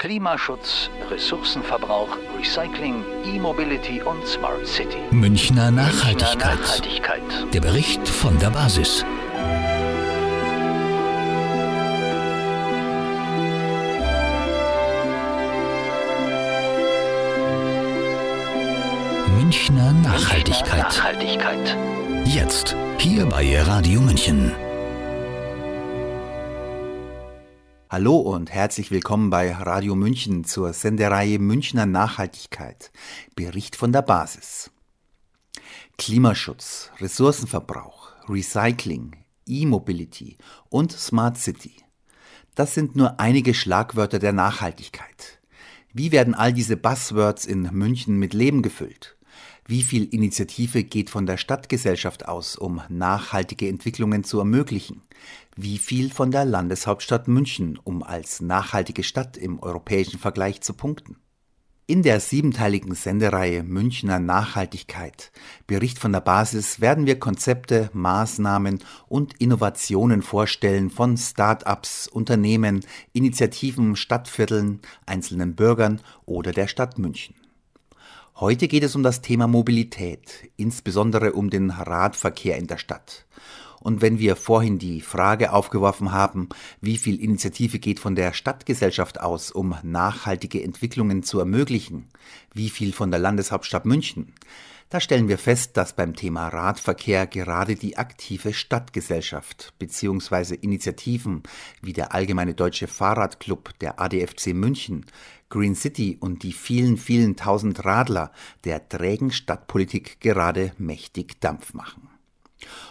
Klimaschutz, 0.00 0.90
Ressourcenverbrauch, 1.10 2.16
Recycling, 2.38 3.02
E-Mobility 3.24 4.00
und 4.00 4.24
Smart 4.28 4.64
City. 4.64 4.98
Münchner 5.10 5.72
Nachhaltigkeit. 5.72 6.38
Münchner 6.38 6.60
Nachhaltigkeit. 6.60 7.52
Der 7.52 7.60
Bericht 7.60 8.06
von 8.06 8.38
der 8.38 8.50
Basis. 8.50 9.04
Münchner 19.36 19.92
Nachhaltigkeit. 19.94 20.78
Nachhaltigkeit. 20.78 21.76
Jetzt, 22.24 22.76
hier 22.98 23.26
bei 23.26 23.60
Radio 23.62 24.00
München. 24.00 24.54
Hallo 27.90 28.18
und 28.18 28.50
herzlich 28.50 28.90
willkommen 28.90 29.30
bei 29.30 29.50
Radio 29.50 29.94
München 29.94 30.44
zur 30.44 30.74
Sendereihe 30.74 31.38
Münchner 31.38 31.86
Nachhaltigkeit. 31.86 32.90
Bericht 33.34 33.76
von 33.76 33.92
der 33.92 34.02
Basis. 34.02 34.70
Klimaschutz, 35.96 36.90
Ressourcenverbrauch, 37.00 38.10
Recycling, 38.28 39.16
E-Mobility 39.46 40.36
und 40.68 40.92
Smart 40.92 41.38
City. 41.38 41.76
Das 42.54 42.74
sind 42.74 42.94
nur 42.94 43.20
einige 43.20 43.54
Schlagwörter 43.54 44.18
der 44.18 44.34
Nachhaltigkeit. 44.34 45.38
Wie 45.94 46.12
werden 46.12 46.34
all 46.34 46.52
diese 46.52 46.76
Buzzwords 46.76 47.46
in 47.46 47.62
München 47.72 48.18
mit 48.18 48.34
Leben 48.34 48.60
gefüllt? 48.60 49.16
Wie 49.70 49.82
viel 49.82 50.04
Initiative 50.04 50.82
geht 50.82 51.10
von 51.10 51.26
der 51.26 51.36
Stadtgesellschaft 51.36 52.26
aus, 52.26 52.56
um 52.56 52.80
nachhaltige 52.88 53.68
Entwicklungen 53.68 54.24
zu 54.24 54.38
ermöglichen? 54.38 55.02
Wie 55.56 55.76
viel 55.76 56.10
von 56.10 56.30
der 56.30 56.46
Landeshauptstadt 56.46 57.28
München, 57.28 57.78
um 57.84 58.02
als 58.02 58.40
nachhaltige 58.40 59.02
Stadt 59.02 59.36
im 59.36 59.58
europäischen 59.58 60.18
Vergleich 60.18 60.62
zu 60.62 60.72
punkten? 60.72 61.16
In 61.86 62.02
der 62.02 62.20
siebenteiligen 62.20 62.94
Sendereihe 62.94 63.62
Münchner 63.62 64.18
Nachhaltigkeit, 64.18 65.32
Bericht 65.66 65.98
von 65.98 66.12
der 66.12 66.22
Basis, 66.22 66.80
werden 66.80 67.04
wir 67.04 67.18
Konzepte, 67.18 67.90
Maßnahmen 67.92 68.78
und 69.06 69.38
Innovationen 69.38 70.22
vorstellen 70.22 70.88
von 70.88 71.18
Start-ups, 71.18 72.08
Unternehmen, 72.08 72.80
Initiativen, 73.12 73.96
Stadtvierteln, 73.96 74.80
einzelnen 75.04 75.56
Bürgern 75.56 76.00
oder 76.24 76.52
der 76.52 76.68
Stadt 76.68 76.98
München. 76.98 77.34
Heute 78.40 78.68
geht 78.68 78.84
es 78.84 78.94
um 78.94 79.02
das 79.02 79.20
Thema 79.20 79.48
Mobilität, 79.48 80.48
insbesondere 80.56 81.32
um 81.32 81.50
den 81.50 81.70
Radverkehr 81.70 82.56
in 82.56 82.68
der 82.68 82.78
Stadt. 82.78 83.26
Und 83.80 84.00
wenn 84.00 84.20
wir 84.20 84.36
vorhin 84.36 84.78
die 84.78 85.00
Frage 85.00 85.52
aufgeworfen 85.52 86.12
haben, 86.12 86.48
wie 86.80 86.98
viel 86.98 87.20
Initiative 87.20 87.80
geht 87.80 87.98
von 87.98 88.14
der 88.14 88.32
Stadtgesellschaft 88.32 89.20
aus, 89.20 89.50
um 89.50 89.74
nachhaltige 89.82 90.62
Entwicklungen 90.62 91.24
zu 91.24 91.40
ermöglichen, 91.40 92.10
wie 92.54 92.70
viel 92.70 92.92
von 92.92 93.10
der 93.10 93.18
Landeshauptstadt 93.18 93.84
München, 93.84 94.32
da 94.90 95.00
stellen 95.00 95.28
wir 95.28 95.36
fest, 95.36 95.76
dass 95.76 95.92
beim 95.92 96.16
Thema 96.16 96.48
Radverkehr 96.48 97.26
gerade 97.26 97.74
die 97.74 97.98
aktive 97.98 98.54
Stadtgesellschaft 98.54 99.74
bzw. 99.78 100.54
Initiativen 100.54 101.42
wie 101.82 101.92
der 101.92 102.14
Allgemeine 102.14 102.54
Deutsche 102.54 102.86
Fahrradclub, 102.86 103.78
der 103.80 104.00
ADFC 104.00 104.54
München, 104.54 105.04
Green 105.48 105.74
City 105.74 106.16
und 106.20 106.42
die 106.42 106.52
vielen, 106.52 106.96
vielen 106.96 107.36
tausend 107.36 107.84
Radler 107.84 108.32
der 108.64 108.88
trägen 108.88 109.30
Stadtpolitik 109.30 110.20
gerade 110.20 110.72
mächtig 110.78 111.40
Dampf 111.40 111.74
machen. 111.74 112.08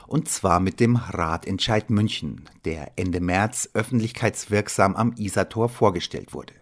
Und 0.08 0.30
zwar 0.30 0.59
mit 0.59 0.80
dem 0.80 0.95
Radentscheid 0.95 1.89
München, 1.89 2.50
der 2.66 2.94
Ende 2.95 3.19
März 3.19 3.69
öffentlichkeitswirksam 3.73 4.95
am 4.95 5.13
Isartor 5.17 5.69
vorgestellt 5.69 6.33
wurde. 6.33 6.53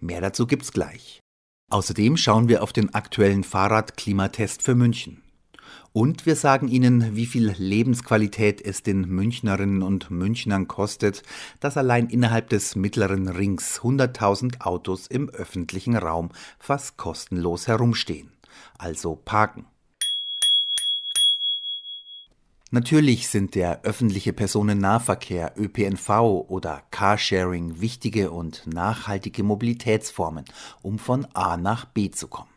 Mehr 0.00 0.20
dazu 0.20 0.46
gibt's 0.46 0.72
gleich. 0.72 1.20
Außerdem 1.70 2.16
schauen 2.16 2.48
wir 2.48 2.62
auf 2.62 2.72
den 2.72 2.94
aktuellen 2.94 3.44
Fahrradklimatest 3.44 4.62
für 4.62 4.74
München. 4.74 5.23
Und 5.92 6.26
wir 6.26 6.36
sagen 6.36 6.68
Ihnen, 6.68 7.14
wie 7.16 7.26
viel 7.26 7.54
Lebensqualität 7.56 8.60
es 8.60 8.82
den 8.82 9.02
Münchnerinnen 9.02 9.82
und 9.82 10.10
Münchnern 10.10 10.66
kostet, 10.68 11.22
dass 11.60 11.76
allein 11.76 12.08
innerhalb 12.08 12.48
des 12.48 12.74
mittleren 12.74 13.28
Rings 13.28 13.80
100.000 13.80 14.60
Autos 14.60 15.06
im 15.06 15.28
öffentlichen 15.28 15.96
Raum 15.96 16.30
fast 16.58 16.96
kostenlos 16.96 17.68
herumstehen. 17.68 18.30
Also 18.78 19.16
parken. 19.16 19.66
Natürlich 22.74 23.28
sind 23.28 23.54
der 23.54 23.82
öffentliche 23.82 24.32
Personennahverkehr, 24.32 25.52
ÖPNV 25.56 26.08
oder 26.48 26.82
Carsharing 26.90 27.80
wichtige 27.80 28.32
und 28.32 28.66
nachhaltige 28.66 29.44
Mobilitätsformen, 29.44 30.44
um 30.82 30.98
von 30.98 31.24
A 31.34 31.56
nach 31.56 31.84
B 31.84 32.10
zu 32.10 32.26
kommen. 32.26 32.53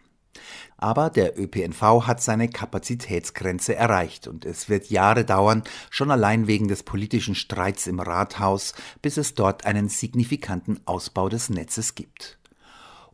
Aber 0.77 1.09
der 1.09 1.39
ÖPNV 1.39 2.05
hat 2.05 2.21
seine 2.21 2.49
Kapazitätsgrenze 2.49 3.75
erreicht 3.75 4.27
und 4.27 4.45
es 4.45 4.69
wird 4.69 4.89
Jahre 4.91 5.25
dauern, 5.25 5.63
schon 5.89 6.11
allein 6.11 6.45
wegen 6.45 6.67
des 6.67 6.83
politischen 6.83 7.33
Streits 7.33 7.87
im 7.87 7.99
Rathaus, 7.99 8.73
bis 9.01 9.17
es 9.17 9.33
dort 9.33 9.65
einen 9.65 9.89
signifikanten 9.89 10.79
Ausbau 10.85 11.29
des 11.29 11.49
Netzes 11.49 11.95
gibt. 11.95 12.37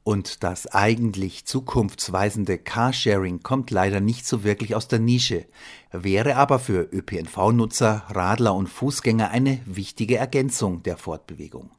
Und 0.04 0.44
das 0.44 0.68
eigentlich 0.68 1.46
zukunftsweisende 1.46 2.58
Carsharing 2.58 3.42
kommt 3.42 3.72
leider 3.72 4.02
nicht 4.02 4.28
so 4.28 4.44
wirklich 4.44 4.76
aus 4.76 4.90
der 4.90 5.00
Nische, 5.00 5.46
wäre 5.94 6.36
aber 6.36 6.60
für 6.60 6.90
ÖPNV-Nutzer, 6.92 8.04
Radler 8.10 8.54
und 8.54 8.68
Fußgänger 8.68 9.30
eine 9.30 9.62
wichtige 9.66 10.18
Ergänzung 10.18 10.84
der 10.84 10.98
Fortbewegung. 10.98 11.72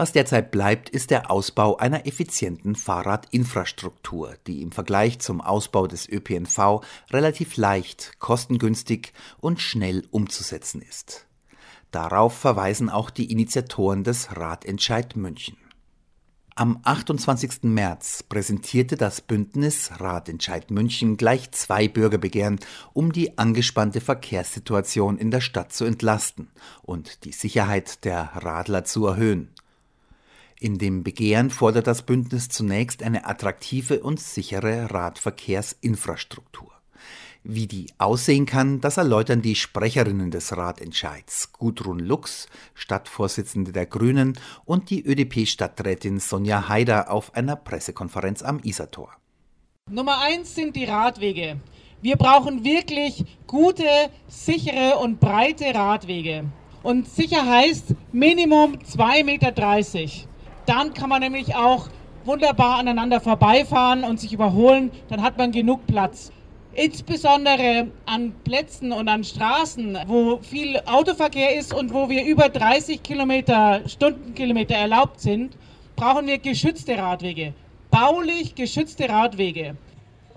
Was 0.00 0.12
derzeit 0.12 0.52
bleibt, 0.52 0.88
ist 0.90 1.10
der 1.10 1.28
Ausbau 1.28 1.76
einer 1.76 2.06
effizienten 2.06 2.76
Fahrradinfrastruktur, 2.76 4.36
die 4.46 4.62
im 4.62 4.70
Vergleich 4.70 5.18
zum 5.18 5.40
Ausbau 5.40 5.88
des 5.88 6.08
ÖPNV 6.08 6.82
relativ 7.10 7.56
leicht, 7.56 8.12
kostengünstig 8.20 9.12
und 9.40 9.60
schnell 9.60 10.06
umzusetzen 10.12 10.82
ist. 10.82 11.26
Darauf 11.90 12.38
verweisen 12.38 12.90
auch 12.90 13.10
die 13.10 13.32
Initiatoren 13.32 14.04
des 14.04 14.36
Radentscheid 14.36 15.16
München. 15.16 15.56
Am 16.54 16.78
28. 16.84 17.64
März 17.64 18.22
präsentierte 18.22 18.96
das 18.96 19.20
Bündnis 19.20 19.90
Ratentscheid 19.98 20.70
München 20.70 21.16
gleich 21.16 21.50
zwei 21.50 21.88
Bürgerbegehren, 21.88 22.60
um 22.92 23.10
die 23.10 23.36
angespannte 23.36 24.00
Verkehrssituation 24.00 25.18
in 25.18 25.32
der 25.32 25.40
Stadt 25.40 25.72
zu 25.72 25.84
entlasten 25.84 26.52
und 26.82 27.24
die 27.24 27.32
Sicherheit 27.32 28.04
der 28.04 28.30
Radler 28.36 28.84
zu 28.84 29.04
erhöhen. 29.04 29.50
In 30.60 30.76
dem 30.76 31.04
Begehren 31.04 31.50
fordert 31.50 31.86
das 31.86 32.02
Bündnis 32.02 32.48
zunächst 32.48 33.04
eine 33.04 33.26
attraktive 33.26 34.00
und 34.00 34.18
sichere 34.18 34.90
Radverkehrsinfrastruktur. 34.90 36.72
Wie 37.44 37.68
die 37.68 37.86
aussehen 37.98 38.44
kann, 38.44 38.80
das 38.80 38.96
erläutern 38.96 39.40
die 39.40 39.54
Sprecherinnen 39.54 40.32
des 40.32 40.56
Ratentscheids, 40.56 41.52
Gudrun 41.52 42.00
Lux, 42.00 42.48
Stadtvorsitzende 42.74 43.70
der 43.70 43.86
Grünen, 43.86 44.36
und 44.64 44.90
die 44.90 45.06
ÖDP-Stadträtin 45.06 46.18
Sonja 46.18 46.68
Haider 46.68 47.08
auf 47.10 47.34
einer 47.36 47.54
Pressekonferenz 47.54 48.42
am 48.42 48.58
Isartor. 48.64 49.12
Nummer 49.88 50.20
eins 50.20 50.56
sind 50.56 50.74
die 50.74 50.86
Radwege. 50.86 51.60
Wir 52.02 52.16
brauchen 52.16 52.64
wirklich 52.64 53.24
gute, 53.46 53.88
sichere 54.26 54.98
und 54.98 55.20
breite 55.20 55.72
Radwege. 55.72 56.46
Und 56.82 57.08
sicher 57.08 57.46
heißt 57.46 57.94
Minimum 58.12 58.74
2,30 58.78 59.24
Meter. 59.24 60.28
Dann 60.68 60.92
kann 60.92 61.08
man 61.08 61.22
nämlich 61.22 61.56
auch 61.56 61.88
wunderbar 62.26 62.78
aneinander 62.78 63.22
vorbeifahren 63.22 64.04
und 64.04 64.20
sich 64.20 64.34
überholen. 64.34 64.90
Dann 65.08 65.22
hat 65.22 65.38
man 65.38 65.50
genug 65.50 65.86
Platz. 65.86 66.30
Insbesondere 66.74 67.86
an 68.04 68.34
Plätzen 68.44 68.92
und 68.92 69.08
an 69.08 69.24
Straßen, 69.24 69.98
wo 70.06 70.40
viel 70.42 70.78
Autoverkehr 70.84 71.56
ist 71.56 71.72
und 71.72 71.94
wo 71.94 72.10
wir 72.10 72.22
über 72.22 72.50
30 72.50 73.02
Kilometer, 73.02 73.80
Stundenkilometer 73.88 74.74
erlaubt 74.74 75.20
sind, 75.20 75.56
brauchen 75.96 76.26
wir 76.26 76.36
geschützte 76.36 76.98
Radwege. 76.98 77.54
Baulich 77.90 78.54
geschützte 78.54 79.08
Radwege 79.08 79.74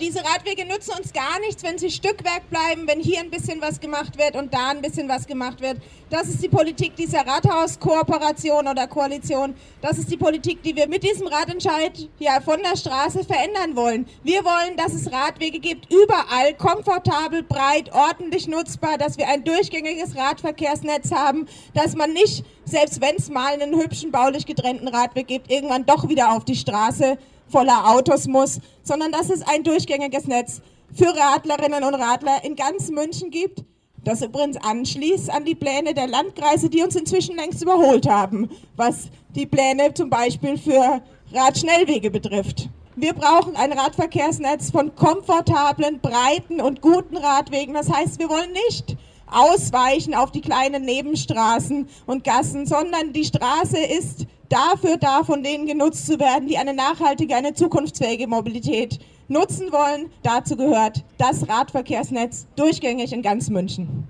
diese 0.01 0.19
Radwege 0.25 0.65
nutzen 0.65 0.93
uns 0.97 1.13
gar 1.13 1.39
nichts, 1.41 1.63
wenn 1.63 1.77
sie 1.77 1.91
Stückwerk 1.91 2.49
bleiben, 2.49 2.87
wenn 2.87 2.99
hier 2.99 3.19
ein 3.19 3.29
bisschen 3.29 3.61
was 3.61 3.79
gemacht 3.79 4.17
wird 4.17 4.35
und 4.35 4.53
da 4.53 4.69
ein 4.69 4.81
bisschen 4.81 5.07
was 5.07 5.27
gemacht 5.27 5.61
wird. 5.61 5.77
Das 6.09 6.27
ist 6.27 6.41
die 6.41 6.49
Politik 6.49 6.95
dieser 6.95 7.25
Rathauskooperation 7.25 8.67
oder 8.67 8.87
Koalition. 8.87 9.53
Das 9.81 9.99
ist 9.99 10.11
die 10.11 10.17
Politik, 10.17 10.63
die 10.63 10.75
wir 10.75 10.87
mit 10.87 11.03
diesem 11.03 11.27
Radentscheid 11.27 12.09
ja 12.19 12.41
von 12.41 12.61
der 12.63 12.75
Straße 12.75 13.23
verändern 13.23 13.75
wollen. 13.75 14.07
Wir 14.23 14.43
wollen, 14.43 14.75
dass 14.75 14.93
es 14.93 15.11
Radwege 15.11 15.59
gibt, 15.59 15.93
überall, 15.93 16.55
komfortabel, 16.57 17.43
breit, 17.43 17.93
ordentlich 17.93 18.47
nutzbar, 18.47 18.97
dass 18.97 19.17
wir 19.17 19.27
ein 19.27 19.43
durchgängiges 19.43 20.15
Radverkehrsnetz 20.15 21.11
haben, 21.11 21.47
dass 21.75 21.95
man 21.95 22.11
nicht, 22.11 22.43
selbst 22.65 23.01
wenn 23.01 23.15
es 23.17 23.29
mal 23.29 23.53
einen 23.53 23.79
hübschen, 23.79 24.11
baulich 24.11 24.47
getrennten 24.47 24.87
Radweg 24.87 25.27
gibt, 25.27 25.51
irgendwann 25.51 25.85
doch 25.85 26.09
wieder 26.09 26.33
auf 26.35 26.43
die 26.43 26.55
Straße 26.55 27.17
voller 27.51 27.89
Autos 27.91 28.27
muss, 28.27 28.59
sondern 28.83 29.11
dass 29.11 29.29
es 29.29 29.41
ein 29.41 29.63
durchgängiges 29.63 30.25
Netz 30.25 30.61
für 30.93 31.15
Radlerinnen 31.15 31.83
und 31.83 31.95
Radler 31.95 32.43
in 32.43 32.55
ganz 32.55 32.89
München 32.89 33.29
gibt. 33.29 33.63
Das 34.03 34.21
übrigens 34.21 34.57
anschließt 34.57 35.29
an 35.29 35.45
die 35.45 35.53
Pläne 35.53 35.93
der 35.93 36.07
Landkreise, 36.07 36.69
die 36.69 36.81
uns 36.81 36.95
inzwischen 36.95 37.35
längst 37.35 37.61
überholt 37.61 38.09
haben, 38.09 38.49
was 38.75 39.09
die 39.35 39.45
Pläne 39.45 39.93
zum 39.93 40.09
Beispiel 40.09 40.57
für 40.57 41.01
Radschnellwege 41.31 42.09
betrifft. 42.09 42.69
Wir 42.95 43.13
brauchen 43.13 43.55
ein 43.55 43.71
Radverkehrsnetz 43.71 44.71
von 44.71 44.95
komfortablen, 44.95 45.99
breiten 46.01 46.59
und 46.59 46.81
guten 46.81 47.15
Radwegen. 47.15 47.73
Das 47.73 47.89
heißt, 47.89 48.19
wir 48.19 48.29
wollen 48.29 48.51
nicht 48.51 48.97
ausweichen 49.27 50.13
auf 50.13 50.31
die 50.31 50.41
kleinen 50.41 50.83
Nebenstraßen 50.83 51.87
und 52.05 52.23
Gassen, 52.23 52.65
sondern 52.65 53.13
die 53.13 53.23
Straße 53.23 53.77
ist 53.77 54.25
dafür 54.51 54.97
da, 54.97 55.23
von 55.23 55.43
denen 55.43 55.65
genutzt 55.65 56.05
zu 56.05 56.19
werden, 56.19 56.47
die 56.47 56.57
eine 56.57 56.73
nachhaltige, 56.73 57.35
eine 57.35 57.53
zukunftsfähige 57.53 58.27
Mobilität 58.27 58.99
nutzen 59.27 59.71
wollen. 59.71 60.11
Dazu 60.23 60.55
gehört 60.55 61.03
das 61.17 61.47
Radverkehrsnetz 61.47 62.47
durchgängig 62.55 63.13
in 63.13 63.21
ganz 63.21 63.49
München. 63.49 64.07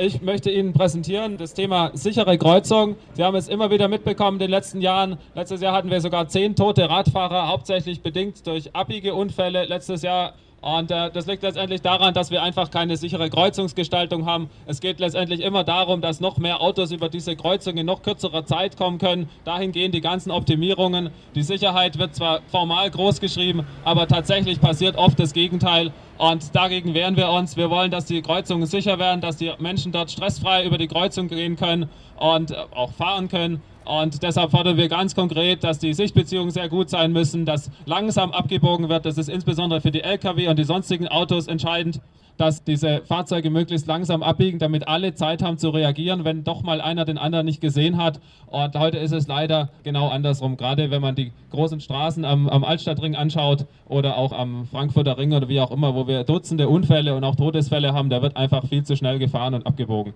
Ich 0.00 0.22
möchte 0.22 0.50
Ihnen 0.50 0.72
präsentieren 0.72 1.38
das 1.38 1.54
Thema 1.54 1.90
sichere 1.92 2.38
Kreuzung. 2.38 2.94
Sie 3.14 3.24
haben 3.24 3.34
es 3.34 3.48
immer 3.48 3.70
wieder 3.72 3.88
mitbekommen 3.88 4.36
in 4.36 4.40
den 4.46 4.50
letzten 4.50 4.80
Jahren. 4.80 5.18
Letztes 5.34 5.60
Jahr 5.60 5.74
hatten 5.74 5.90
wir 5.90 6.00
sogar 6.00 6.28
zehn 6.28 6.54
tote 6.54 6.88
Radfahrer, 6.88 7.48
hauptsächlich 7.48 8.00
bedingt 8.00 8.46
durch 8.46 8.76
Abbiegeunfälle. 8.76 9.64
Letztes 9.64 10.02
Jahr 10.02 10.34
und 10.60 10.90
äh, 10.90 11.10
das 11.12 11.26
liegt 11.26 11.44
letztendlich 11.44 11.82
daran, 11.82 12.14
dass 12.14 12.32
wir 12.32 12.42
einfach 12.42 12.70
keine 12.70 12.96
sichere 12.96 13.30
Kreuzungsgestaltung 13.30 14.26
haben. 14.26 14.50
Es 14.66 14.80
geht 14.80 14.98
letztendlich 14.98 15.40
immer 15.40 15.62
darum, 15.62 16.00
dass 16.00 16.20
noch 16.20 16.38
mehr 16.38 16.60
Autos 16.60 16.90
über 16.90 17.08
diese 17.08 17.36
Kreuzung 17.36 17.76
in 17.76 17.86
noch 17.86 18.02
kürzerer 18.02 18.44
Zeit 18.44 18.76
kommen 18.76 18.98
können. 18.98 19.28
Dahin 19.44 19.70
gehen 19.70 19.92
die 19.92 20.00
ganzen 20.00 20.32
Optimierungen. 20.32 21.10
Die 21.36 21.42
Sicherheit 21.42 21.98
wird 21.98 22.16
zwar 22.16 22.40
formal 22.48 22.90
groß 22.90 23.20
geschrieben, 23.20 23.66
aber 23.84 24.08
tatsächlich 24.08 24.60
passiert 24.60 24.96
oft 24.96 25.20
das 25.20 25.32
Gegenteil. 25.32 25.92
Und 26.18 26.56
dagegen 26.56 26.92
wehren 26.94 27.16
wir 27.16 27.30
uns. 27.30 27.56
Wir 27.56 27.70
wollen, 27.70 27.92
dass 27.92 28.06
die 28.06 28.20
Kreuzungen 28.20 28.66
sicher 28.66 28.98
werden, 28.98 29.20
dass 29.20 29.36
die 29.36 29.52
Menschen 29.60 29.92
dort 29.92 30.10
stressfrei 30.10 30.64
über 30.64 30.76
die 30.76 30.88
Kreuzung 30.88 31.28
gehen 31.28 31.54
können 31.54 31.88
und 32.18 32.50
äh, 32.50 32.56
auch 32.74 32.90
fahren 32.92 33.28
können. 33.28 33.62
Und 33.88 34.22
deshalb 34.22 34.50
fordern 34.50 34.76
wir 34.76 34.88
ganz 34.88 35.14
konkret, 35.14 35.64
dass 35.64 35.78
die 35.78 35.94
Sichtbeziehungen 35.94 36.50
sehr 36.50 36.68
gut 36.68 36.90
sein 36.90 37.10
müssen, 37.10 37.46
dass 37.46 37.70
langsam 37.86 38.32
abgebogen 38.32 38.90
wird. 38.90 39.06
Das 39.06 39.16
ist 39.16 39.30
insbesondere 39.30 39.80
für 39.80 39.90
die 39.90 40.02
Lkw 40.02 40.48
und 40.48 40.58
die 40.58 40.64
sonstigen 40.64 41.08
Autos 41.08 41.46
entscheidend, 41.46 42.02
dass 42.36 42.62
diese 42.62 43.00
Fahrzeuge 43.06 43.48
möglichst 43.48 43.86
langsam 43.86 44.22
abbiegen, 44.22 44.58
damit 44.58 44.86
alle 44.86 45.14
Zeit 45.14 45.42
haben 45.42 45.56
zu 45.56 45.70
reagieren, 45.70 46.26
wenn 46.26 46.44
doch 46.44 46.62
mal 46.62 46.82
einer 46.82 47.06
den 47.06 47.16
anderen 47.16 47.46
nicht 47.46 47.62
gesehen 47.62 47.96
hat. 47.96 48.20
Und 48.46 48.78
heute 48.78 48.98
ist 48.98 49.12
es 49.12 49.26
leider 49.26 49.70
genau 49.84 50.08
andersrum. 50.08 50.58
Gerade 50.58 50.90
wenn 50.90 51.00
man 51.00 51.14
die 51.14 51.32
großen 51.50 51.80
Straßen 51.80 52.26
am, 52.26 52.46
am 52.46 52.64
Altstadtring 52.64 53.16
anschaut 53.16 53.64
oder 53.88 54.18
auch 54.18 54.32
am 54.32 54.66
Frankfurter 54.66 55.16
Ring 55.16 55.32
oder 55.32 55.48
wie 55.48 55.60
auch 55.60 55.70
immer, 55.70 55.94
wo 55.94 56.06
wir 56.06 56.24
Dutzende 56.24 56.68
Unfälle 56.68 57.16
und 57.16 57.24
auch 57.24 57.36
Todesfälle 57.36 57.94
haben, 57.94 58.10
da 58.10 58.20
wird 58.20 58.36
einfach 58.36 58.66
viel 58.66 58.84
zu 58.84 58.96
schnell 58.96 59.18
gefahren 59.18 59.54
und 59.54 59.66
abgebogen. 59.66 60.12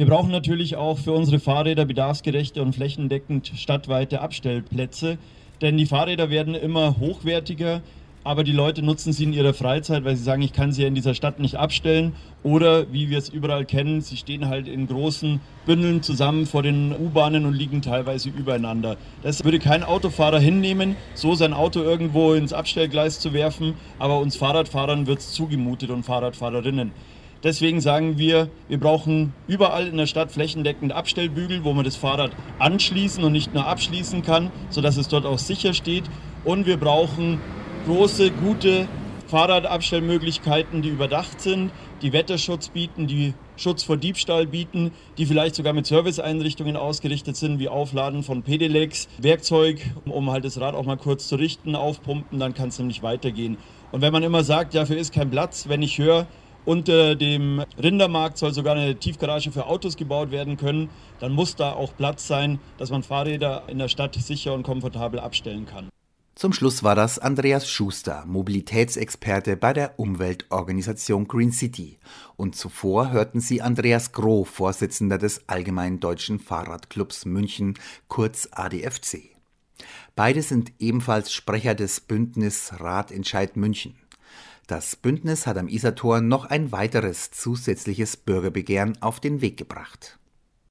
Wir 0.00 0.06
brauchen 0.06 0.30
natürlich 0.30 0.76
auch 0.76 0.96
für 0.96 1.12
unsere 1.12 1.38
Fahrräder 1.38 1.84
bedarfsgerechte 1.84 2.62
und 2.62 2.74
flächendeckend 2.74 3.52
stadtweite 3.54 4.22
Abstellplätze, 4.22 5.18
denn 5.60 5.76
die 5.76 5.84
Fahrräder 5.84 6.30
werden 6.30 6.54
immer 6.54 6.98
hochwertiger, 6.98 7.82
aber 8.24 8.42
die 8.42 8.52
Leute 8.52 8.82
nutzen 8.82 9.12
sie 9.12 9.24
in 9.24 9.34
ihrer 9.34 9.52
Freizeit, 9.52 10.06
weil 10.06 10.16
sie 10.16 10.22
sagen, 10.22 10.40
ich 10.40 10.54
kann 10.54 10.72
sie 10.72 10.80
ja 10.80 10.88
in 10.88 10.94
dieser 10.94 11.12
Stadt 11.12 11.38
nicht 11.38 11.56
abstellen. 11.56 12.14
Oder 12.42 12.90
wie 12.90 13.10
wir 13.10 13.18
es 13.18 13.28
überall 13.28 13.66
kennen, 13.66 14.00
sie 14.00 14.16
stehen 14.16 14.48
halt 14.48 14.68
in 14.68 14.86
großen 14.86 15.38
Bündeln 15.66 16.02
zusammen 16.02 16.46
vor 16.46 16.62
den 16.62 16.92
U-Bahnen 16.92 17.44
und 17.44 17.52
liegen 17.52 17.82
teilweise 17.82 18.30
übereinander. 18.30 18.96
Das 19.22 19.44
würde 19.44 19.58
kein 19.58 19.84
Autofahrer 19.84 20.40
hinnehmen, 20.40 20.96
so 21.12 21.34
sein 21.34 21.52
Auto 21.52 21.82
irgendwo 21.82 22.32
ins 22.32 22.54
Abstellgleis 22.54 23.20
zu 23.20 23.34
werfen, 23.34 23.74
aber 23.98 24.18
uns 24.20 24.34
Fahrradfahrern 24.36 25.06
wird 25.06 25.18
es 25.18 25.32
zugemutet 25.32 25.90
und 25.90 26.04
Fahrradfahrerinnen. 26.04 26.92
Deswegen 27.42 27.80
sagen 27.80 28.18
wir, 28.18 28.50
wir 28.68 28.78
brauchen 28.78 29.32
überall 29.46 29.86
in 29.86 29.96
der 29.96 30.06
Stadt 30.06 30.30
flächendeckend 30.30 30.92
Abstellbügel, 30.92 31.64
wo 31.64 31.72
man 31.72 31.84
das 31.84 31.96
Fahrrad 31.96 32.32
anschließen 32.58 33.24
und 33.24 33.32
nicht 33.32 33.54
nur 33.54 33.66
abschließen 33.66 34.22
kann, 34.22 34.50
sodass 34.68 34.98
es 34.98 35.08
dort 35.08 35.24
auch 35.24 35.38
sicher 35.38 35.72
steht. 35.72 36.04
Und 36.44 36.66
wir 36.66 36.76
brauchen 36.76 37.40
große, 37.86 38.30
gute 38.30 38.88
Fahrradabstellmöglichkeiten, 39.28 40.82
die 40.82 40.88
überdacht 40.88 41.40
sind, 41.40 41.70
die 42.02 42.12
Wetterschutz 42.12 42.68
bieten, 42.68 43.06
die 43.06 43.32
Schutz 43.56 43.84
vor 43.84 43.96
Diebstahl 43.96 44.46
bieten, 44.46 44.90
die 45.18 45.24
vielleicht 45.24 45.54
sogar 45.54 45.72
mit 45.72 45.86
Serviceeinrichtungen 45.86 46.76
ausgerichtet 46.76 47.36
sind, 47.36 47.58
wie 47.58 47.68
Aufladen 47.68 48.22
von 48.22 48.42
Pedelecs, 48.42 49.08
Werkzeug, 49.18 49.80
um 50.04 50.30
halt 50.30 50.44
das 50.44 50.60
Rad 50.60 50.74
auch 50.74 50.84
mal 50.84 50.96
kurz 50.96 51.28
zu 51.28 51.36
richten, 51.36 51.76
aufpumpen, 51.76 52.40
dann 52.40 52.54
kann 52.54 52.68
es 52.68 52.78
nämlich 52.78 53.02
weitergehen. 53.02 53.56
Und 53.92 54.02
wenn 54.02 54.12
man 54.12 54.22
immer 54.22 54.44
sagt, 54.44 54.74
dafür 54.74 54.96
ist 54.96 55.12
kein 55.12 55.30
Platz, 55.30 55.68
wenn 55.68 55.82
ich 55.82 55.98
höre, 55.98 56.26
unter 56.64 57.14
dem 57.16 57.64
Rindermarkt 57.82 58.38
soll 58.38 58.52
sogar 58.52 58.76
eine 58.76 58.96
Tiefgarage 58.96 59.50
für 59.50 59.66
Autos 59.66 59.96
gebaut 59.96 60.30
werden 60.30 60.56
können. 60.56 60.88
Dann 61.18 61.32
muss 61.32 61.56
da 61.56 61.72
auch 61.72 61.96
Platz 61.96 62.26
sein, 62.26 62.58
dass 62.78 62.90
man 62.90 63.02
Fahrräder 63.02 63.64
in 63.68 63.78
der 63.78 63.88
Stadt 63.88 64.14
sicher 64.14 64.54
und 64.54 64.62
komfortabel 64.62 65.20
abstellen 65.20 65.66
kann. 65.66 65.88
Zum 66.40 66.54
Schluss 66.54 66.82
war 66.82 66.94
das 66.94 67.18
Andreas 67.18 67.68
Schuster, 67.68 68.24
Mobilitätsexperte 68.26 69.58
bei 69.58 69.74
der 69.74 69.98
Umweltorganisation 69.98 71.28
Green 71.28 71.52
City. 71.52 71.98
Und 72.36 72.56
zuvor 72.56 73.12
hörten 73.12 73.40
Sie 73.40 73.60
Andreas 73.60 74.12
Groh, 74.12 74.44
Vorsitzender 74.44 75.18
des 75.18 75.48
Allgemeinen 75.48 76.00
Deutschen 76.00 76.38
Fahrradclubs 76.38 77.26
München, 77.26 77.74
kurz 78.08 78.48
ADFC. 78.52 79.36
Beide 80.16 80.40
sind 80.40 80.72
ebenfalls 80.78 81.30
Sprecher 81.30 81.74
des 81.74 82.00
Bündnis 82.00 82.72
Radentscheid 82.78 83.56
München. 83.56 83.99
Das 84.70 84.94
Bündnis 84.94 85.48
hat 85.48 85.58
am 85.58 85.66
Isartor 85.66 86.20
noch 86.20 86.44
ein 86.44 86.70
weiteres 86.70 87.32
zusätzliches 87.32 88.16
Bürgerbegehren 88.16 88.96
auf 89.00 89.18
den 89.18 89.40
Weg 89.40 89.56
gebracht. 89.56 90.20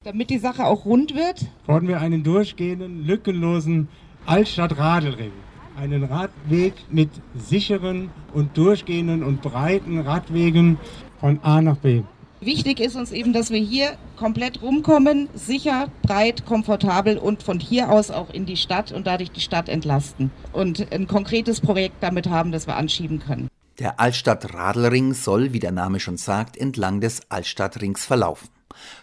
Damit 0.04 0.30
die 0.30 0.38
Sache 0.38 0.64
auch 0.64 0.86
rund 0.86 1.14
wird, 1.14 1.44
fordern 1.66 1.86
wir 1.86 2.00
einen 2.00 2.24
durchgehenden, 2.24 3.04
lückenlosen 3.04 3.88
Altstadt-Radelring. 4.24 5.32
Einen 5.76 6.04
Radweg 6.04 6.72
mit 6.88 7.10
sicheren 7.34 8.08
und 8.32 8.56
durchgehenden 8.56 9.22
und 9.22 9.42
breiten 9.42 10.00
Radwegen 10.00 10.78
von 11.20 11.38
A 11.42 11.60
nach 11.60 11.76
B. 11.76 12.02
Wichtig 12.40 12.80
ist 12.80 12.96
uns 12.96 13.12
eben, 13.12 13.34
dass 13.34 13.50
wir 13.50 13.60
hier 13.60 13.98
komplett 14.16 14.62
rumkommen, 14.62 15.28
sicher, 15.34 15.88
breit, 16.00 16.46
komfortabel 16.46 17.18
und 17.18 17.42
von 17.42 17.60
hier 17.60 17.90
aus 17.90 18.10
auch 18.10 18.30
in 18.30 18.46
die 18.46 18.56
Stadt 18.56 18.92
und 18.92 19.06
dadurch 19.06 19.30
die 19.30 19.42
Stadt 19.42 19.68
entlasten. 19.68 20.30
Und 20.54 20.90
ein 20.90 21.06
konkretes 21.06 21.60
Projekt 21.60 21.96
damit 22.02 22.30
haben, 22.30 22.50
das 22.50 22.66
wir 22.66 22.76
anschieben 22.76 23.18
können. 23.18 23.50
Der 23.80 23.98
Altstadt-Radelring 23.98 25.14
soll, 25.14 25.54
wie 25.54 25.58
der 25.58 25.72
Name 25.72 26.00
schon 26.00 26.18
sagt, 26.18 26.58
entlang 26.58 27.00
des 27.00 27.22
Altstadtrings 27.30 28.04
verlaufen. 28.04 28.50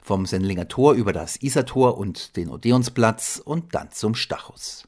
Vom 0.04 0.28
Sendlinger 0.28 0.68
Tor 0.68 0.94
über 0.94 1.14
das 1.14 1.42
Isartor 1.42 1.98
und 1.98 2.38
den 2.38 2.52
Odeonsplatz 2.52 3.42
und 3.44 3.74
dann 3.74 3.92
zum 3.92 4.14
Stachus. 4.14 4.88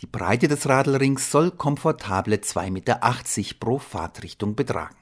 Die 0.00 0.08
Breite 0.08 0.48
des 0.48 0.68
Radelrings 0.68 1.30
soll 1.30 1.52
komfortable 1.52 2.34
2,80 2.38 2.70
Meter 2.72 3.00
pro 3.60 3.78
Fahrtrichtung 3.78 4.56
betragen. 4.56 4.96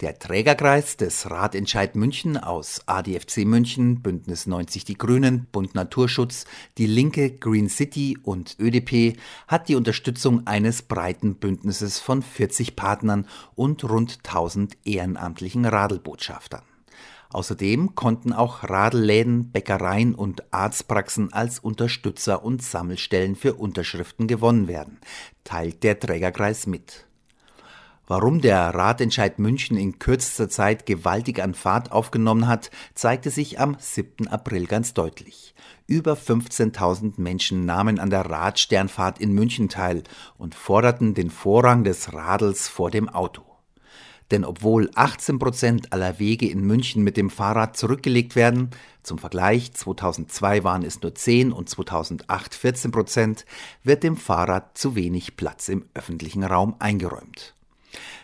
Der 0.00 0.16
Trägerkreis 0.16 0.96
des 0.96 1.28
Ratentscheid 1.28 1.96
München 1.96 2.36
aus 2.36 2.82
ADFC 2.86 3.38
München, 3.38 4.00
Bündnis 4.00 4.46
90 4.46 4.84
Die 4.84 4.96
Grünen, 4.96 5.48
Bund 5.50 5.74
Naturschutz, 5.74 6.44
Die 6.76 6.86
Linke, 6.86 7.32
Green 7.32 7.68
City 7.68 8.16
und 8.22 8.54
ÖDP 8.60 9.18
hat 9.48 9.68
die 9.68 9.74
Unterstützung 9.74 10.46
eines 10.46 10.82
breiten 10.82 11.34
Bündnisses 11.34 11.98
von 11.98 12.22
40 12.22 12.76
Partnern 12.76 13.26
und 13.56 13.82
rund 13.82 14.18
1000 14.18 14.76
ehrenamtlichen 14.84 15.64
Radelbotschaftern. 15.64 16.62
Außerdem 17.30 17.96
konnten 17.96 18.32
auch 18.32 18.62
Radelläden, 18.62 19.50
Bäckereien 19.50 20.14
und 20.14 20.54
Arztpraxen 20.54 21.32
als 21.32 21.58
Unterstützer 21.58 22.44
und 22.44 22.62
Sammelstellen 22.62 23.34
für 23.34 23.54
Unterschriften 23.54 24.28
gewonnen 24.28 24.68
werden, 24.68 25.00
teilt 25.42 25.82
der 25.82 25.98
Trägerkreis 25.98 26.68
mit. 26.68 27.07
Warum 28.10 28.40
der 28.40 28.74
Ratentscheid 28.74 29.38
München 29.38 29.76
in 29.76 29.98
kürzester 29.98 30.48
Zeit 30.48 30.86
gewaltig 30.86 31.42
an 31.42 31.52
Fahrt 31.52 31.92
aufgenommen 31.92 32.46
hat, 32.46 32.70
zeigte 32.94 33.28
sich 33.30 33.60
am 33.60 33.76
7. 33.78 34.28
April 34.28 34.66
ganz 34.66 34.94
deutlich. 34.94 35.54
Über 35.86 36.14
15.000 36.14 37.20
Menschen 37.20 37.66
nahmen 37.66 37.98
an 37.98 38.08
der 38.08 38.24
Radsternfahrt 38.24 39.20
in 39.20 39.34
München 39.34 39.68
teil 39.68 40.04
und 40.38 40.54
forderten 40.54 41.12
den 41.12 41.28
Vorrang 41.28 41.84
des 41.84 42.14
Radels 42.14 42.66
vor 42.66 42.90
dem 42.90 43.10
Auto. 43.10 43.42
Denn 44.30 44.46
obwohl 44.46 44.90
18 44.94 45.38
Prozent 45.38 45.92
aller 45.92 46.18
Wege 46.18 46.48
in 46.48 46.62
München 46.62 47.04
mit 47.04 47.18
dem 47.18 47.28
Fahrrad 47.28 47.76
zurückgelegt 47.76 48.36
werden, 48.36 48.70
zum 49.02 49.18
Vergleich 49.18 49.74
2002 49.74 50.64
waren 50.64 50.82
es 50.82 51.02
nur 51.02 51.14
10 51.14 51.52
und 51.52 51.68
2008 51.68 52.54
14 52.54 52.90
Prozent, 52.90 53.44
wird 53.84 54.02
dem 54.02 54.16
Fahrrad 54.16 54.78
zu 54.78 54.94
wenig 54.94 55.36
Platz 55.36 55.68
im 55.68 55.84
öffentlichen 55.92 56.42
Raum 56.42 56.74
eingeräumt. 56.78 57.54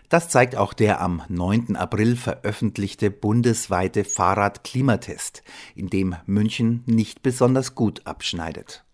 Das 0.08 0.28
zeigt 0.28 0.56
auch 0.56 0.74
der 0.74 1.00
am 1.00 1.22
9. 1.28 1.76
April 1.76 2.16
veröffentlichte 2.16 3.10
bundesweite 3.10 4.04
Fahrradklimatest, 4.04 5.42
in 5.74 5.88
dem 5.88 6.14
München 6.26 6.82
nicht 6.86 7.22
besonders 7.22 7.74
gut 7.74 8.02
abschneidet. 8.06 8.84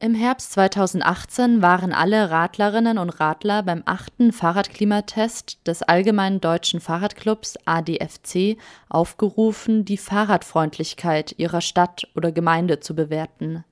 Im 0.00 0.14
Herbst 0.14 0.52
2018 0.52 1.60
waren 1.60 1.92
alle 1.92 2.30
Radlerinnen 2.30 2.98
und 2.98 3.10
Radler 3.18 3.64
beim 3.64 3.82
achten 3.84 4.32
Fahrradklimatest 4.32 5.66
des 5.66 5.82
Allgemeinen 5.82 6.40
Deutschen 6.40 6.78
Fahrradclubs 6.78 7.56
ADFC 7.64 8.58
aufgerufen, 8.88 9.84
die 9.84 9.96
Fahrradfreundlichkeit 9.96 11.34
ihrer 11.36 11.60
Stadt 11.60 12.06
oder 12.14 12.30
Gemeinde 12.30 12.78
zu 12.78 12.94
bewerten. 12.94 13.64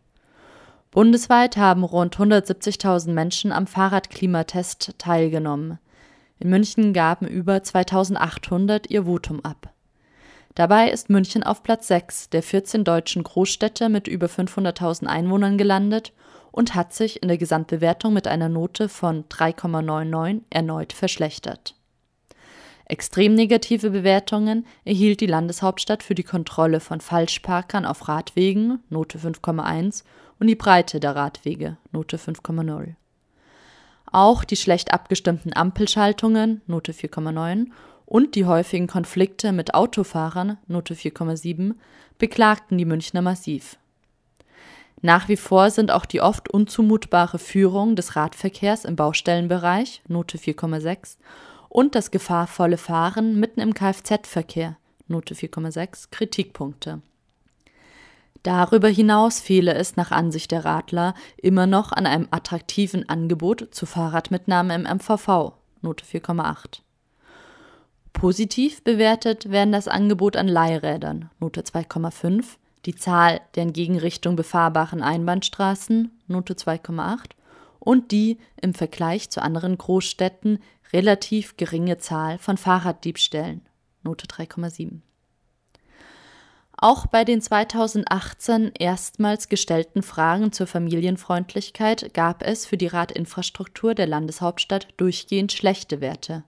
Bundesweit 0.91 1.57
haben 1.57 1.85
rund 1.85 2.17
170.000 2.17 3.13
Menschen 3.13 3.53
am 3.53 3.69
Fahrradklimatest 3.69 4.95
teilgenommen. 4.99 5.79
In 6.39 6.51
München 6.51 6.93
gaben 6.93 7.27
über 7.27 7.63
2800 7.63 8.91
ihr 8.91 9.05
Votum 9.05 9.45
ab. 9.45 9.73
Dabei 10.55 10.91
ist 10.91 11.11
München 11.11 11.43
auf 11.43 11.63
Platz 11.63 11.89
6 11.89 12.31
der 12.31 12.43
14 12.43 12.85
deutschen 12.85 13.23
Großstädte 13.23 13.89
mit 13.89 14.09
über 14.09 14.27
500.000 14.27 15.07
Einwohnern 15.07 15.59
gelandet 15.59 16.13
und 16.51 16.75
hat 16.75 16.95
sich 16.95 17.23
in 17.23 17.29
der 17.29 17.37
Gesamtbewertung 17.37 18.15
mit 18.15 18.27
einer 18.27 18.49
Note 18.49 18.89
von 18.89 19.25
3,99 19.25 20.43
erneut 20.49 20.95
verschlechtert. 20.95 21.75
Extrem 22.87 23.35
negative 23.35 23.91
Bewertungen 23.91 24.65
erhielt 24.85 25.21
die 25.21 25.27
Landeshauptstadt 25.27 26.03
für 26.03 26.15
die 26.15 26.23
Kontrolle 26.23 26.81
von 26.81 27.01
Falschparkern 27.01 27.85
auf 27.85 28.09
Radwegen 28.09 28.79
Note 28.89 29.19
5,1 29.19 30.05
und 30.39 30.47
die 30.47 30.55
Breite 30.55 31.01
der 31.01 31.17
Radwege 31.17 31.77
Note 31.93 32.17
5,0. 32.17 32.95
Auch 34.13 34.45
die 34.45 34.57
schlecht 34.57 34.93
abgestimmten 34.93 35.55
Ampelschaltungen 35.55 36.63
Note 36.67 36.93
4,9 36.93 37.67
und 38.07 38.35
die 38.35 38.45
häufigen 38.45 38.87
Konflikte 38.87 39.53
mit 39.53 39.75
Autofahrern 39.75 40.59
Note 40.69 40.95
4,7 40.95 41.75
beklagten 42.19 42.79
die 42.79 42.85
Münchner 42.85 43.23
massiv. 43.23 43.77
Nach 45.03 45.29
wie 45.29 45.37
vor 45.37 45.71
sind 45.71 45.91
auch 45.91 46.07
die 46.07 46.21
oft 46.21 46.49
unzumutbare 46.49 47.39
Führung 47.39 47.97
des 47.97 48.17
Radverkehrs 48.17 48.85
im 48.85 48.97
Baustellenbereich 48.97 50.03
Note 50.09 50.39
4,6 50.39 51.17
und 51.69 51.95
das 51.95 52.11
gefahrvolle 52.11 52.79
Fahren 52.79 53.39
mitten 53.39 53.61
im 53.61 53.75
Kfz-Verkehr 53.75 54.77
Note 55.09 55.35
4,6 55.35 56.09
Kritikpunkte. 56.11 57.03
Darüber 58.47 58.87
hinaus 58.87 59.41
fehle 59.41 59.75
es 59.75 59.97
nach 59.97 60.13
Ansicht 60.13 60.53
der 60.53 60.65
Radler 60.65 61.15
immer 61.37 61.67
noch 61.67 61.91
an 61.91 62.07
einem 62.07 62.29
attraktiven 62.31 63.09
Angebot 63.09 63.71
zur 63.73 63.89
Fahrradmitnahme 63.89 64.73
im 64.73 64.83
MVV 64.83 65.55
Note 65.83 66.05
4,8. 66.05 66.79
Positiv 68.13 68.85
bewertet 68.85 69.51
werden 69.51 69.73
das 69.73 69.89
Angebot 69.89 70.37
an 70.37 70.47
Leihrädern. 70.47 71.29
Note 71.41 71.63
2,5, 71.63 72.45
die 72.85 72.95
Zahl 72.95 73.41
der 73.57 73.65
in 73.65 73.73
Gegenrichtung 73.73 74.37
befahrbaren 74.37 75.03
Einbahnstraßen. 75.03 76.17
Note 76.29 76.55
2,8 76.55 77.31
und 77.81 78.13
die 78.13 78.39
im 78.63 78.75
Vergleich 78.75 79.29
zu 79.29 79.43
anderen 79.43 79.77
Großstädten 79.77 80.61
relativ 80.93 81.57
geringe 81.57 81.99
Zahl 81.99 82.39
von 82.39 82.59
Fahrraddiebstählen. 82.59 83.63
Note 84.05 84.29
3,7. 84.29 85.01
Auch 86.79 87.07
bei 87.07 87.25
den 87.25 87.41
2018 87.41 88.73
erstmals 88.79 89.49
gestellten 89.49 90.03
Fragen 90.03 90.53
zur 90.53 90.67
Familienfreundlichkeit 90.67 92.13
gab 92.13 92.43
es 92.43 92.67
für 92.67 92.77
die 92.77 92.87
Radinfrastruktur 92.87 93.95
der 93.95 94.07
Landeshauptstadt 94.07 94.89
durchgehend 94.99 95.53
schlechte 95.53 96.03
Werte. 96.03 96.45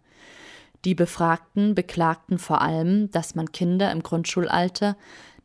Die 0.85 0.95
Befragten 0.95 1.75
beklagten 1.75 2.39
vor 2.39 2.61
allem, 2.61 3.11
dass 3.11 3.35
man 3.35 3.53
Kinder 3.53 3.91
im 3.91 4.03
Grundschulalter 4.03 4.97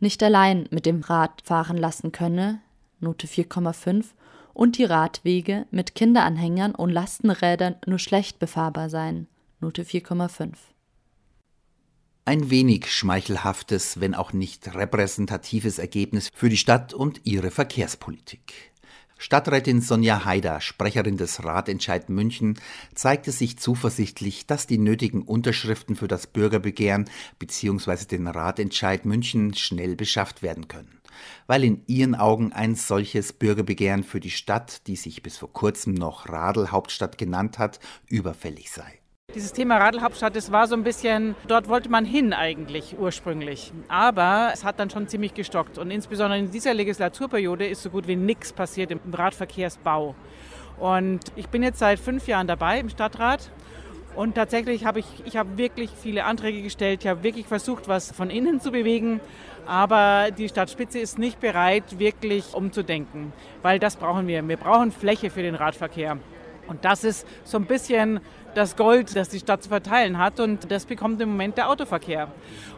nicht 0.01 0.21
allein 0.21 0.67
mit 0.69 0.85
dem 0.85 1.01
Rad 1.01 1.41
fahren 1.43 1.77
lassen 1.77 2.11
könne, 2.11 2.59
Note 2.99 3.25
4,5, 3.25 4.07
und 4.53 4.77
die 4.77 4.83
Radwege 4.83 5.65
mit 5.71 5.95
Kinderanhängern 5.95 6.75
und 6.75 6.89
Lastenrädern 6.89 7.75
nur 7.85 7.99
schlecht 7.99 8.37
befahrbar 8.37 8.89
seien, 8.89 9.27
Note 9.61 9.83
4,5. 9.83 10.51
Ein 12.25 12.50
wenig 12.50 12.89
schmeichelhaftes, 12.89 14.00
wenn 14.00 14.15
auch 14.15 14.32
nicht 14.32 14.74
repräsentatives 14.75 15.77
Ergebnis 15.77 16.32
für 16.34 16.48
die 16.48 16.56
Stadt 16.56 16.94
und 16.94 17.20
ihre 17.25 17.51
Verkehrspolitik. 17.51 18.72
Stadträtin 19.18 19.82
Sonja 19.82 20.24
Haider, 20.24 20.62
Sprecherin 20.62 21.18
des 21.18 21.44
Ratentscheid 21.44 22.08
München, 22.08 22.58
zeigte 22.96 23.34
sich 23.34 23.60
zuversichtlich, 23.60 24.48
dass 24.48 24.68
die 24.68 24.77
nötigen 24.77 25.24
Unterschriften 25.24 25.98
für 25.98 26.08
das 26.08 26.27
Bürgerbegehren 26.27 27.10
bzw. 27.39 28.06
den 28.06 28.27
Ratentscheid 28.27 29.03
München 29.03 29.53
schnell 29.53 29.98
beschafft 29.98 30.42
werden 30.42 30.70
können, 30.70 31.01
weil 31.46 31.65
in 31.65 31.84
ihren 31.88 32.15
Augen 32.15 32.53
ein 32.53 32.75
solches 32.75 33.34
Bürgerbegehren 33.34 34.06
für 34.06 34.22
die 34.22 34.32
Stadt, 34.32 34.88
die 34.88 34.96
sich 34.96 35.24
bis 35.24 35.38
vor 35.38 35.51
kurzem 35.51 35.94
noch 35.94 36.30
Radelhauptstadt 36.30 37.18
genannt 37.18 37.60
hat, 37.60 37.82
überfällig 38.08 38.72
sei. 38.72 39.02
Dieses 39.35 39.51
Thema 39.51 39.77
Radlhauptstadt, 39.77 40.35
das 40.35 40.51
war 40.51 40.67
so 40.67 40.75
ein 40.75 40.83
bisschen, 40.83 41.33
dort 41.47 41.67
wollte 41.67 41.89
man 41.89 42.05
hin 42.05 42.33
eigentlich 42.33 42.95
ursprünglich. 42.99 43.73
Aber 43.87 44.51
es 44.53 44.63
hat 44.63 44.79
dann 44.79 44.91
schon 44.91 45.07
ziemlich 45.07 45.33
gestockt. 45.33 45.79
Und 45.79 45.89
insbesondere 45.89 46.37
in 46.37 46.51
dieser 46.51 46.75
Legislaturperiode 46.75 47.65
ist 47.65 47.81
so 47.81 47.89
gut 47.89 48.07
wie 48.07 48.15
nichts 48.15 48.53
passiert 48.53 48.91
im 48.91 48.99
Radverkehrsbau. 49.11 50.13
Und 50.79 51.21
ich 51.35 51.49
bin 51.49 51.63
jetzt 51.63 51.79
seit 51.79 51.97
fünf 51.99 52.27
Jahren 52.27 52.45
dabei 52.45 52.79
im 52.79 52.89
Stadtrat. 52.89 53.49
Und 54.15 54.35
tatsächlich 54.35 54.85
habe 54.85 54.99
ich, 54.99 55.07
ich 55.25 55.35
habe 55.35 55.57
wirklich 55.57 55.89
viele 55.99 56.25
Anträge 56.25 56.61
gestellt. 56.61 57.03
Ich 57.03 57.09
habe 57.09 57.23
wirklich 57.23 57.47
versucht, 57.47 57.87
was 57.87 58.11
von 58.11 58.29
innen 58.29 58.61
zu 58.61 58.71
bewegen. 58.71 59.19
Aber 59.65 60.29
die 60.29 60.47
Stadtspitze 60.47 60.99
ist 60.99 61.17
nicht 61.17 61.39
bereit, 61.39 61.97
wirklich 61.97 62.53
umzudenken. 62.53 63.33
Weil 63.63 63.79
das 63.79 63.95
brauchen 63.95 64.27
wir. 64.27 64.47
Wir 64.47 64.57
brauchen 64.57 64.91
Fläche 64.91 65.31
für 65.31 65.41
den 65.41 65.55
Radverkehr. 65.55 66.19
Und 66.67 66.85
das 66.85 67.03
ist 67.03 67.27
so 67.43 67.57
ein 67.57 67.65
bisschen 67.65 68.19
das 68.55 68.75
Gold, 68.75 69.15
das 69.15 69.29
die 69.29 69.39
Stadt 69.39 69.63
zu 69.63 69.69
verteilen 69.69 70.17
hat. 70.17 70.39
Und 70.39 70.72
das 70.72 70.86
bekommt 70.86 71.22
im 71.22 71.29
Moment 71.29 71.57
der 71.57 71.69
Autoverkehr. 71.69 72.29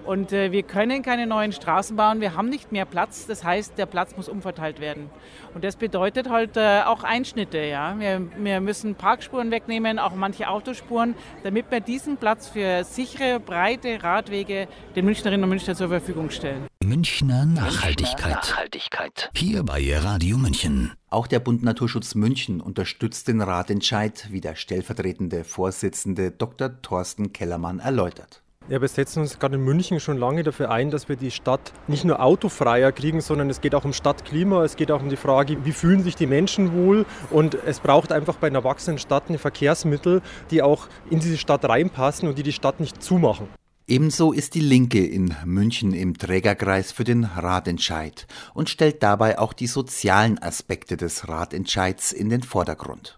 Und 0.05 0.31
äh, 0.31 0.51
wir 0.51 0.63
können 0.63 1.01
keine 1.01 1.25
neuen 1.25 1.51
Straßen 1.51 1.95
bauen, 1.95 2.21
wir 2.21 2.35
haben 2.35 2.49
nicht 2.49 2.71
mehr 2.71 2.85
Platz. 2.85 3.25
Das 3.25 3.43
heißt, 3.43 3.77
der 3.77 3.87
Platz 3.87 4.15
muss 4.15 4.29
umverteilt 4.29 4.79
werden. 4.79 5.09
Und 5.53 5.63
das 5.63 5.75
bedeutet 5.75 6.29
halt 6.29 6.57
äh, 6.57 6.81
auch 6.85 7.03
Einschnitte. 7.03 7.57
Ja? 7.57 7.99
Wir, 7.99 8.21
wir 8.37 8.61
müssen 8.61 8.95
Parkspuren 8.95 9.51
wegnehmen, 9.51 9.97
auch 9.97 10.13
manche 10.13 10.47
Autospuren, 10.47 11.15
damit 11.43 11.71
wir 11.71 11.79
diesen 11.79 12.17
Platz 12.17 12.47
für 12.47 12.83
sichere, 12.83 13.39
breite 13.39 14.03
Radwege 14.03 14.67
den 14.95 15.05
Münchnerinnen 15.05 15.43
und 15.43 15.49
Münchner 15.49 15.75
zur 15.75 15.89
Verfügung 15.89 16.29
stellen. 16.29 16.67
Münchner 16.83 17.45
Nachhaltigkeit. 17.45 18.35
Nachhaltigkeit. 18.35 19.31
Hier 19.35 19.63
bei 19.63 19.97
Radio 19.97 20.37
München. 20.37 20.91
Auch 21.09 21.25
der 21.25 21.39
Bund 21.39 21.63
Naturschutz 21.63 22.13
München 22.13 22.61
unterstützt 22.61 23.27
den 23.27 23.41
Ratentscheid, 23.41 24.27
wie 24.31 24.41
der 24.41 24.55
stellvertretende 24.55 25.43
Vorsitzende 25.65 26.29
Dr. 26.29 26.79
Thorsten 26.83 27.33
Kellermann 27.33 27.79
erläutert. 27.79 28.43
Ja, 28.69 28.81
wir 28.81 28.87
setzen 28.87 29.21
uns 29.21 29.39
gerade 29.39 29.55
in 29.55 29.63
München 29.63 29.99
schon 29.99 30.19
lange 30.19 30.43
dafür 30.43 30.69
ein, 30.69 30.91
dass 30.91 31.09
wir 31.09 31.15
die 31.15 31.31
Stadt 31.31 31.73
nicht 31.87 32.05
nur 32.05 32.21
autofreier 32.21 32.91
kriegen, 32.91 33.19
sondern 33.19 33.49
es 33.49 33.61
geht 33.61 33.73
auch 33.73 33.83
um 33.83 33.91
Stadtklima, 33.91 34.63
es 34.63 34.75
geht 34.75 34.91
auch 34.91 35.01
um 35.01 35.09
die 35.09 35.15
Frage, 35.15 35.65
wie 35.65 35.71
fühlen 35.71 36.03
sich 36.03 36.15
die 36.15 36.27
Menschen 36.27 36.73
wohl 36.73 37.07
und 37.31 37.55
es 37.65 37.79
braucht 37.79 38.11
einfach 38.11 38.35
bei 38.35 38.45
einer 38.45 38.63
wachsenden 38.63 38.99
Stadt 38.99 39.23
eine 39.27 39.39
Verkehrsmittel, 39.39 40.21
die 40.51 40.61
auch 40.61 40.87
in 41.09 41.19
diese 41.19 41.39
Stadt 41.39 41.65
reinpassen 41.65 42.29
und 42.29 42.37
die 42.37 42.43
die 42.43 42.53
Stadt 42.53 42.79
nicht 42.79 43.01
zumachen. 43.01 43.47
Ebenso 43.87 44.33
ist 44.33 44.53
die 44.53 44.59
Linke 44.59 45.03
in 45.03 45.35
München 45.45 45.93
im 45.93 46.15
Trägerkreis 46.15 46.91
für 46.91 47.05
den 47.05 47.23
Ratentscheid 47.23 48.27
und 48.53 48.69
stellt 48.69 49.01
dabei 49.01 49.39
auch 49.39 49.53
die 49.53 49.67
sozialen 49.67 50.39
Aspekte 50.39 50.95
des 50.95 51.27
Ratentscheids 51.27 52.11
in 52.11 52.29
den 52.29 52.43
Vordergrund 52.43 53.17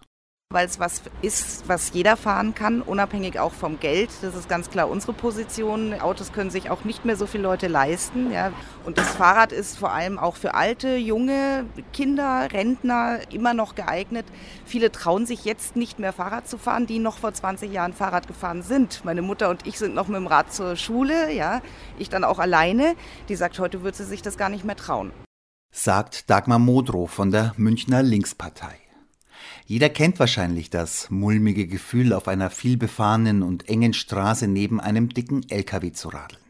weil 0.50 0.66
es 0.66 0.80
was 0.80 1.02
ist, 1.20 1.68
was 1.68 1.92
jeder 1.92 2.16
fahren 2.16 2.54
kann, 2.54 2.80
unabhängig 2.80 3.38
auch 3.38 3.52
vom 3.52 3.78
Geld. 3.78 4.08
Das 4.22 4.34
ist 4.34 4.48
ganz 4.48 4.70
klar 4.70 4.88
unsere 4.88 5.12
Position. 5.12 5.92
Autos 6.00 6.32
können 6.32 6.48
sich 6.48 6.70
auch 6.70 6.84
nicht 6.84 7.04
mehr 7.04 7.16
so 7.16 7.26
viele 7.26 7.42
Leute 7.42 7.68
leisten. 7.68 8.32
Ja. 8.32 8.50
Und 8.86 8.96
das 8.96 9.10
Fahrrad 9.10 9.52
ist 9.52 9.76
vor 9.78 9.92
allem 9.92 10.18
auch 10.18 10.36
für 10.36 10.54
alte, 10.54 10.96
junge, 10.96 11.66
Kinder, 11.92 12.48
Rentner 12.50 13.18
immer 13.30 13.52
noch 13.52 13.74
geeignet. 13.74 14.24
Viele 14.64 14.90
trauen 14.90 15.26
sich 15.26 15.44
jetzt 15.44 15.76
nicht 15.76 15.98
mehr 15.98 16.14
Fahrrad 16.14 16.48
zu 16.48 16.56
fahren, 16.56 16.86
die 16.86 16.98
noch 16.98 17.18
vor 17.18 17.34
20 17.34 17.70
Jahren 17.70 17.92
Fahrrad 17.92 18.26
gefahren 18.26 18.62
sind. 18.62 19.04
Meine 19.04 19.20
Mutter 19.20 19.50
und 19.50 19.66
ich 19.66 19.78
sind 19.78 19.94
noch 19.94 20.08
mit 20.08 20.16
dem 20.16 20.26
Rad 20.26 20.50
zur 20.50 20.76
Schule, 20.76 21.30
ja. 21.30 21.60
Ich 21.98 22.08
dann 22.08 22.24
auch 22.24 22.38
alleine. 22.38 22.94
Die 23.28 23.36
sagt, 23.36 23.58
heute 23.58 23.82
würde 23.82 23.98
sie 23.98 24.04
sich 24.04 24.22
das 24.22 24.38
gar 24.38 24.48
nicht 24.48 24.64
mehr 24.64 24.76
trauen. 24.76 25.12
Sagt 25.70 26.30
Dagmar 26.30 26.58
Modrow 26.58 27.10
von 27.10 27.30
der 27.30 27.52
Münchner 27.58 28.02
Linkspartei. 28.02 28.87
Jeder 29.68 29.90
kennt 29.90 30.18
wahrscheinlich 30.18 30.70
das 30.70 31.10
mulmige 31.10 31.66
Gefühl, 31.66 32.14
auf 32.14 32.26
einer 32.26 32.48
vielbefahrenen 32.48 33.42
und 33.42 33.68
engen 33.68 33.92
Straße 33.92 34.48
neben 34.48 34.80
einem 34.80 35.10
dicken 35.10 35.44
LKW 35.50 35.92
zu 35.92 36.08
radeln. 36.08 36.40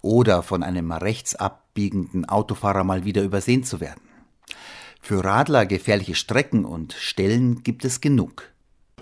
Oder 0.00 0.44
von 0.44 0.62
einem 0.62 0.92
rechts 0.92 1.34
abbiegenden 1.34 2.24
Autofahrer 2.24 2.84
mal 2.84 3.04
wieder 3.04 3.24
übersehen 3.24 3.64
zu 3.64 3.80
werden. 3.80 4.00
Für 5.00 5.24
Radler 5.24 5.66
gefährliche 5.66 6.14
Strecken 6.14 6.64
und 6.64 6.92
Stellen 6.92 7.64
gibt 7.64 7.84
es 7.84 8.00
genug. 8.00 8.44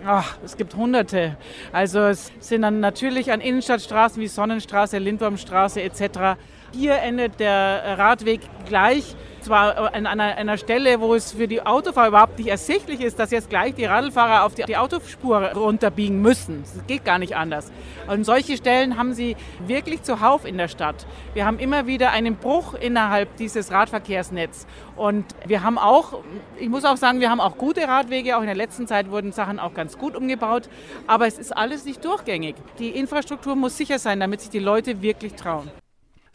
Ach, 0.07 0.38
es 0.43 0.57
gibt 0.57 0.75
hunderte. 0.75 1.37
Also 1.71 1.99
es 1.99 2.33
sind 2.40 2.62
dann 2.62 2.81
natürlich 2.81 3.31
an 3.31 3.43
Innenstadtstraßen 3.43 4.23
wie 4.23 4.29
Sonnenstraße, 4.29 4.97
Lindwurmstraße 4.97 5.83
etc. 5.83 6.40
Hier 6.73 6.99
endet 6.99 7.41
der 7.41 7.99
Radweg 7.99 8.41
gleich 8.67 9.17
zwar 9.41 9.95
an 9.95 10.07
einer, 10.07 10.37
einer, 10.37 10.59
Stelle, 10.59 11.00
wo 11.00 11.15
es 11.15 11.33
für 11.33 11.49
die 11.49 11.65
Autofahrer 11.65 12.09
überhaupt 12.09 12.39
nicht 12.39 12.49
ersichtlich 12.49 13.00
ist, 13.00 13.19
dass 13.19 13.31
jetzt 13.31 13.50
gleich 13.50 13.75
die 13.75 13.85
Radlfahrer 13.85 14.45
auf 14.45 14.55
die, 14.55 14.65
die 14.65 14.77
Autospur 14.77 15.53
runterbiegen 15.53 16.21
müssen. 16.21 16.62
Das 16.62 16.87
geht 16.87 17.05
gar 17.05 17.19
nicht 17.19 17.37
anders. 17.37 17.73
Und 18.07 18.25
solche 18.25 18.57
Stellen 18.57 18.97
haben 18.97 19.15
sie 19.15 19.37
wirklich 19.67 20.03
zuhauf 20.03 20.45
in 20.45 20.59
der 20.59 20.69
Stadt. 20.69 21.07
Wir 21.35 21.47
haben 21.47 21.59
immer 21.59 21.87
wieder 21.87 22.11
einen 22.12 22.37
Bruch 22.37 22.75
innerhalb 22.75 23.37
dieses 23.37 23.71
Radverkehrsnetzes. 23.73 24.67
Und 24.97 25.25
wir 25.47 25.62
haben 25.62 25.79
auch, 25.79 26.21
ich 26.59 26.69
muss 26.69 26.85
auch 26.85 26.97
sagen, 26.97 27.21
wir 27.21 27.31
haben 27.31 27.41
auch 27.41 27.57
gute 27.57 27.87
Radwege. 27.87 28.37
Auch 28.37 28.41
in 28.41 28.47
der 28.47 28.57
letzten 28.57 28.87
Zeit 28.87 29.11
wurden 29.11 29.33
Sachen 29.33 29.59
auch 29.59 29.75
ganz 29.75 29.97
gut 29.97 30.17
umgebaut. 30.17 30.69
Aber 31.07 31.27
es 31.27 31.39
ist 31.39 31.57
alles 31.57 31.85
nicht 31.85 32.05
durchgängig. 32.05 32.57
Die 32.79 32.91
Infrastruktur 32.91 33.57
muss 33.57 33.77
sicher 33.77 33.99
sein, 33.99 34.21
damit 34.21 34.41
sich 34.41 34.50
die 34.50 34.59
Leute 34.59 35.03
wirklich 35.03 35.35
trauen. 35.35 35.71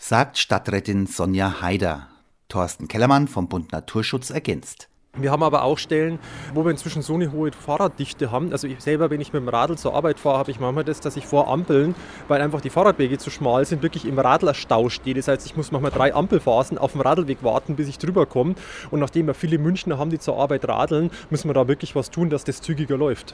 Sagt 0.07 0.37
Stadträtin 0.37 1.07
Sonja 1.07 1.61
Haider. 1.61 2.09
Thorsten 2.47 2.87
Kellermann 2.87 3.27
vom 3.27 3.47
Bund 3.47 3.71
Naturschutz 3.71 4.29
ergänzt. 4.29 4.87
Wir 5.17 5.31
haben 5.31 5.41
aber 5.41 5.63
auch 5.63 5.79
Stellen, 5.79 6.19
wo 6.53 6.63
wir 6.63 6.69
inzwischen 6.69 7.01
so 7.01 7.15
eine 7.15 7.31
hohe 7.31 7.51
Fahrraddichte 7.51 8.29
haben. 8.29 8.51
Also 8.51 8.67
ich 8.67 8.81
selber, 8.81 9.09
wenn 9.09 9.19
ich 9.19 9.33
mit 9.33 9.41
dem 9.41 9.49
Radl 9.49 9.79
zur 9.79 9.95
Arbeit 9.95 10.19
fahre, 10.19 10.37
habe 10.37 10.51
ich 10.51 10.59
manchmal 10.59 10.83
das, 10.83 10.99
dass 10.99 11.17
ich 11.17 11.25
vor 11.25 11.47
Ampeln, 11.47 11.95
weil 12.27 12.39
einfach 12.39 12.61
die 12.61 12.69
Fahrradwege 12.69 13.17
zu 13.17 13.31
schmal 13.31 13.65
sind, 13.65 13.81
wirklich 13.81 14.05
im 14.05 14.19
Radlerstau 14.19 14.89
stehe. 14.89 15.15
Das 15.15 15.27
heißt, 15.27 15.43
ich 15.43 15.57
muss 15.57 15.71
manchmal 15.71 15.89
drei 15.89 16.13
Ampelphasen 16.13 16.77
auf 16.77 16.91
dem 16.91 17.01
Radlweg 17.01 17.41
warten, 17.41 17.75
bis 17.75 17.87
ich 17.87 17.97
drüber 17.97 18.27
komme. 18.27 18.53
Und 18.91 18.99
nachdem 18.99 19.25
wir 19.25 19.33
viele 19.33 19.57
Münchner 19.57 19.97
haben, 19.97 20.11
die 20.11 20.19
zur 20.19 20.37
Arbeit 20.37 20.67
radeln, 20.67 21.09
müssen 21.31 21.49
wir 21.49 21.55
da 21.55 21.67
wirklich 21.67 21.95
was 21.95 22.11
tun, 22.11 22.29
dass 22.29 22.43
das 22.43 22.61
zügiger 22.61 22.95
läuft. 22.95 23.33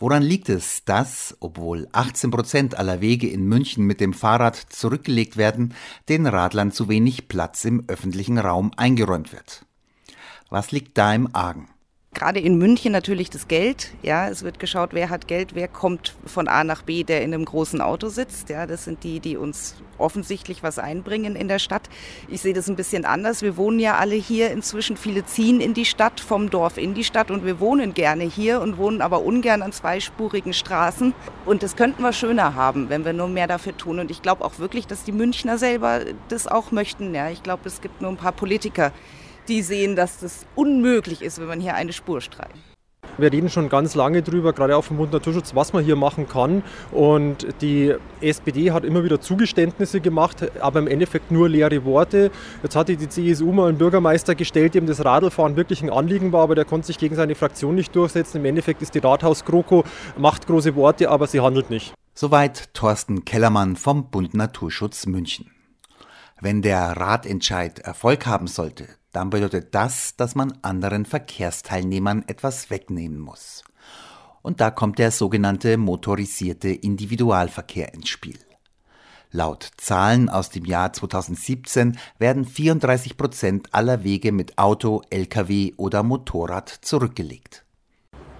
Woran 0.00 0.22
liegt 0.22 0.48
es, 0.48 0.82
dass, 0.86 1.36
obwohl 1.40 1.86
18 1.92 2.30
Prozent 2.30 2.74
aller 2.74 3.02
Wege 3.02 3.28
in 3.28 3.44
München 3.44 3.84
mit 3.84 4.00
dem 4.00 4.14
Fahrrad 4.14 4.56
zurückgelegt 4.56 5.36
werden, 5.36 5.74
den 6.08 6.26
Radlern 6.26 6.72
zu 6.72 6.88
wenig 6.88 7.28
Platz 7.28 7.66
im 7.66 7.84
öffentlichen 7.86 8.38
Raum 8.38 8.72
eingeräumt 8.78 9.34
wird? 9.34 9.66
Was 10.48 10.72
liegt 10.72 10.96
da 10.96 11.12
im 11.12 11.28
Argen? 11.34 11.68
Gerade 12.12 12.40
in 12.40 12.58
München 12.58 12.92
natürlich 12.92 13.30
das 13.30 13.46
Geld. 13.46 13.92
Ja, 14.02 14.28
es 14.28 14.42
wird 14.42 14.58
geschaut, 14.58 14.90
wer 14.92 15.10
hat 15.10 15.28
Geld, 15.28 15.54
wer 15.54 15.68
kommt 15.68 16.14
von 16.26 16.48
A 16.48 16.64
nach 16.64 16.82
B, 16.82 17.04
der 17.04 17.22
in 17.22 17.32
einem 17.32 17.44
großen 17.44 17.80
Auto 17.80 18.08
sitzt. 18.08 18.50
Ja, 18.50 18.66
das 18.66 18.84
sind 18.84 19.04
die, 19.04 19.20
die 19.20 19.36
uns 19.36 19.76
offensichtlich 19.96 20.62
was 20.62 20.78
einbringen 20.80 21.36
in 21.36 21.46
der 21.46 21.60
Stadt. 21.60 21.88
Ich 22.28 22.40
sehe 22.42 22.52
das 22.52 22.68
ein 22.68 22.74
bisschen 22.76 23.04
anders. 23.04 23.42
Wir 23.42 23.56
wohnen 23.56 23.78
ja 23.78 23.96
alle 23.96 24.16
hier 24.16 24.50
inzwischen. 24.50 24.96
Viele 24.96 25.24
ziehen 25.24 25.60
in 25.60 25.72
die 25.72 25.84
Stadt, 25.84 26.18
vom 26.20 26.50
Dorf 26.50 26.78
in 26.78 26.94
die 26.94 27.04
Stadt 27.04 27.30
und 27.30 27.46
wir 27.46 27.60
wohnen 27.60 27.94
gerne 27.94 28.24
hier 28.24 28.60
und 28.60 28.76
wohnen 28.76 29.02
aber 29.02 29.22
ungern 29.22 29.62
an 29.62 29.72
zweispurigen 29.72 30.52
Straßen. 30.52 31.14
Und 31.46 31.62
das 31.62 31.76
könnten 31.76 32.02
wir 32.02 32.12
schöner 32.12 32.56
haben, 32.56 32.88
wenn 32.88 33.04
wir 33.04 33.12
nur 33.12 33.28
mehr 33.28 33.46
dafür 33.46 33.76
tun. 33.76 34.00
Und 34.00 34.10
ich 34.10 34.20
glaube 34.20 34.44
auch 34.44 34.58
wirklich, 34.58 34.88
dass 34.88 35.04
die 35.04 35.12
Münchner 35.12 35.58
selber 35.58 36.00
das 36.28 36.48
auch 36.48 36.72
möchten. 36.72 37.14
Ja, 37.14 37.30
ich 37.30 37.44
glaube, 37.44 37.62
es 37.66 37.80
gibt 37.80 38.02
nur 38.02 38.10
ein 38.10 38.16
paar 38.16 38.32
Politiker, 38.32 38.92
die 39.48 39.62
sehen, 39.62 39.96
dass 39.96 40.20
das 40.20 40.46
unmöglich 40.54 41.22
ist, 41.22 41.40
wenn 41.40 41.48
man 41.48 41.60
hier 41.60 41.74
eine 41.74 41.92
Spur 41.92 42.20
streicht. 42.20 42.54
Wir 43.18 43.32
reden 43.32 43.50
schon 43.50 43.68
ganz 43.68 43.94
lange 43.94 44.22
drüber, 44.22 44.52
gerade 44.52 44.76
auch 44.76 44.84
vom 44.84 44.96
Bund 44.96 45.12
Naturschutz, 45.12 45.54
was 45.54 45.72
man 45.72 45.84
hier 45.84 45.96
machen 45.96 46.26
kann. 46.26 46.62
Und 46.90 47.46
die 47.60 47.94
SPD 48.20 48.70
hat 48.70 48.84
immer 48.84 49.04
wieder 49.04 49.20
Zugeständnisse 49.20 50.00
gemacht, 50.00 50.50
aber 50.60 50.78
im 50.78 50.86
Endeffekt 50.86 51.30
nur 51.30 51.48
leere 51.48 51.84
Worte. 51.84 52.30
Jetzt 52.62 52.76
hatte 52.76 52.96
die 52.96 53.08
CSU 53.08 53.52
mal 53.52 53.68
einen 53.68 53.78
Bürgermeister 53.78 54.34
gestellt, 54.34 54.74
dem 54.74 54.86
das 54.86 55.04
Radlfahren 55.04 55.56
wirklich 55.56 55.82
ein 55.82 55.90
Anliegen 55.90 56.32
war, 56.32 56.42
aber 56.42 56.54
der 56.54 56.64
konnte 56.64 56.86
sich 56.86 56.98
gegen 56.98 57.14
seine 57.14 57.34
Fraktion 57.34 57.74
nicht 57.74 57.94
durchsetzen. 57.94 58.38
Im 58.38 58.46
Endeffekt 58.46 58.80
ist 58.80 58.94
die 58.94 59.00
Rathaus-Kroko, 59.00 59.84
macht 60.16 60.46
große 60.46 60.74
Worte, 60.74 61.10
aber 61.10 61.26
sie 61.26 61.40
handelt 61.40 61.68
nicht. 61.68 61.92
Soweit 62.14 62.72
Thorsten 62.74 63.24
Kellermann 63.24 63.76
vom 63.76 64.10
Bund 64.10 64.34
Naturschutz 64.34 65.06
München. 65.06 65.50
Wenn 66.40 66.62
der 66.62 66.96
Ratentscheid 66.96 67.80
Erfolg 67.80 68.26
haben 68.26 68.46
sollte, 68.46 68.88
dann 69.12 69.30
bedeutet 69.30 69.74
das, 69.74 70.16
dass 70.16 70.34
man 70.34 70.58
anderen 70.62 71.04
Verkehrsteilnehmern 71.04 72.24
etwas 72.26 72.70
wegnehmen 72.70 73.18
muss. 73.18 73.64
Und 74.42 74.60
da 74.60 74.70
kommt 74.70 74.98
der 74.98 75.10
sogenannte 75.10 75.76
motorisierte 75.76 76.68
Individualverkehr 76.68 77.92
ins 77.92 78.08
Spiel. 78.08 78.38
Laut 79.32 79.68
Zahlen 79.76 80.28
aus 80.28 80.50
dem 80.50 80.64
Jahr 80.64 80.92
2017 80.92 81.96
werden 82.18 82.44
34 82.44 83.16
Prozent 83.16 83.68
aller 83.72 84.02
Wege 84.02 84.32
mit 84.32 84.58
Auto, 84.58 85.02
Lkw 85.10 85.74
oder 85.76 86.02
Motorrad 86.02 86.68
zurückgelegt. 86.68 87.64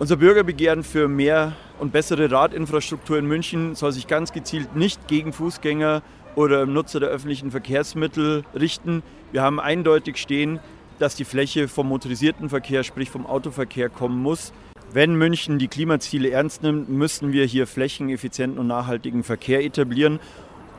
Unser 0.01 0.17
Bürgerbegehren 0.17 0.83
für 0.83 1.09
mehr 1.09 1.53
und 1.79 1.93
bessere 1.93 2.31
Radinfrastruktur 2.31 3.19
in 3.19 3.27
München 3.27 3.75
soll 3.75 3.93
sich 3.93 4.07
ganz 4.07 4.33
gezielt 4.33 4.75
nicht 4.75 5.07
gegen 5.07 5.33
Fußgänger 5.33 6.03
oder 6.35 6.67
Nutzer 6.67 7.01
der 7.01 7.09
öffentlichen 7.09 7.51
Verkehrsmittel 7.51 8.45
richten. 8.55 9.03
Wir 9.33 9.43
haben 9.43 9.61
eindeutig 9.61 10.17
stehen, 10.17 10.61
dass 10.99 11.15
die 11.15 11.25
Fläche 11.25 11.69
vom 11.69 11.89
motorisierten 11.89 12.49
Verkehr, 12.49 12.85
sprich 12.85 13.11
vom 13.11 13.27
Autoverkehr 13.27 13.89
kommen 13.89 14.23
muss. 14.23 14.53
Wenn 14.93 15.15
München 15.15 15.59
die 15.59 15.69
Klimaziele 15.69 16.31
ernst 16.31 16.63
nimmt, 16.63 16.89
müssen 16.89 17.33
wir 17.33 17.45
hier 17.45 17.67
flächeneffizienten 17.67 18.59
und 18.59 18.67
nachhaltigen 18.67 19.23
Verkehr 19.23 19.65
etablieren. 19.65 20.19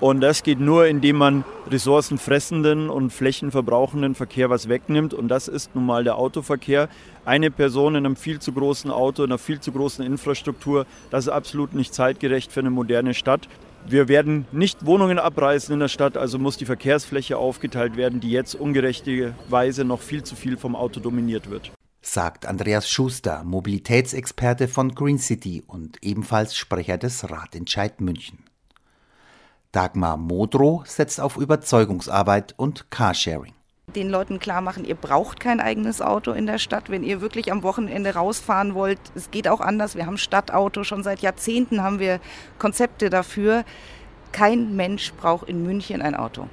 Und 0.02 0.20
das 0.20 0.42
geht 0.42 0.60
nur, 0.60 0.88
indem 0.88 1.18
man 1.18 1.44
ressourcenfressenden 1.70 2.90
und 2.90 3.12
flächenverbrauchenden 3.12 4.16
Verkehr 4.16 4.50
was 4.50 4.68
wegnimmt. 4.68 5.14
Und 5.14 5.28
das 5.28 5.48
ist 5.48 5.76
nun 5.76 5.86
mal 5.86 6.04
der 6.04 6.18
Autoverkehr. 6.18 6.90
Eine 7.24 7.52
Person 7.52 7.94
in 7.94 8.06
einem 8.06 8.16
viel 8.16 8.40
zu 8.40 8.52
großen 8.52 8.90
Auto, 8.90 9.24
in 9.24 9.30
einer 9.30 9.38
viel 9.38 9.60
zu 9.60 9.72
großen 9.72 10.04
Infrastruktur, 10.04 10.88
das 11.12 11.26
ist 11.26 11.32
absolut 11.32 11.76
nicht 11.76 11.94
zeitgerecht 11.94 12.52
für 12.52 12.62
eine 12.62 12.72
moderne 12.72 13.14
Stadt. 13.14 13.48
Wir 13.88 14.08
werden 14.08 14.46
nicht 14.52 14.86
Wohnungen 14.86 15.20
abreißen 15.20 15.74
in 15.74 15.80
der 15.80 15.88
Stadt, 15.88 16.17
also 16.17 16.39
muss 16.39 16.58
die 16.58 16.65
Verkehrsfläche 16.65 17.38
aufgeteilt 17.38 17.98
werden, 17.98 18.20
die 18.20 18.32
jetzt 18.32 18.56
ungerechterweise 18.56 19.84
noch 19.84 20.02
viel 20.02 20.24
zu 20.24 20.36
viel 20.36 20.58
vom 20.58 20.76
Auto 20.76 21.00
dominiert 21.00 21.50
wird. 21.50 21.72
Sagt 22.02 22.46
Andreas 22.46 22.89
Schuster, 22.89 23.44
Mobilitätsexperte 23.44 24.67
von 24.67 24.96
Green 24.96 25.20
City 25.20 25.63
und 25.65 25.98
ebenfalls 26.02 26.56
Sprecher 26.56 26.98
des 26.98 27.30
Ratentscheid 27.30 28.02
München. 28.02 28.39
Dagmar 29.72 30.17
Modrow 30.17 30.86
setzt 30.86 31.22
auf 31.22 31.38
Überzeugungsarbeit 31.38 32.54
und 32.58 32.89
Carsharing 32.91 33.54
den 33.95 34.10
Leuten 34.10 34.39
klar 34.39 34.62
machen, 34.62 34.86
ihr 34.86 34.95
braucht 34.95 35.39
kein 35.39 35.60
eigenes 35.60 36.01
Auto 36.01 36.32
in 36.32 36.45
der 36.45 36.58
Stadt. 36.58 36.89
Wenn 36.89 37.04
ihr 37.04 37.21
wirklich 37.21 37.51
am 37.51 37.63
Wochenende 37.63 38.13
rausfahren 38.13 38.73
wollt, 38.73 38.99
es 39.15 39.32
geht 39.32 39.47
auch 39.47 39.62
anders. 39.62 39.95
Wir 39.95 40.06
haben 40.06 40.17
Stadtauto, 40.17 40.84
schon 40.84 41.04
seit 41.04 41.19
Jahrzehnten 41.21 41.84
haben 41.84 41.99
wir 41.99 42.19
Konzepte 42.60 43.10
dafür. 43.10 43.63
Kein 44.32 44.75
Mensch 44.75 45.13
braucht 45.13 45.49
in 45.49 45.63
München 45.63 46.01
ein 46.01 46.15
Auto. 46.15 46.47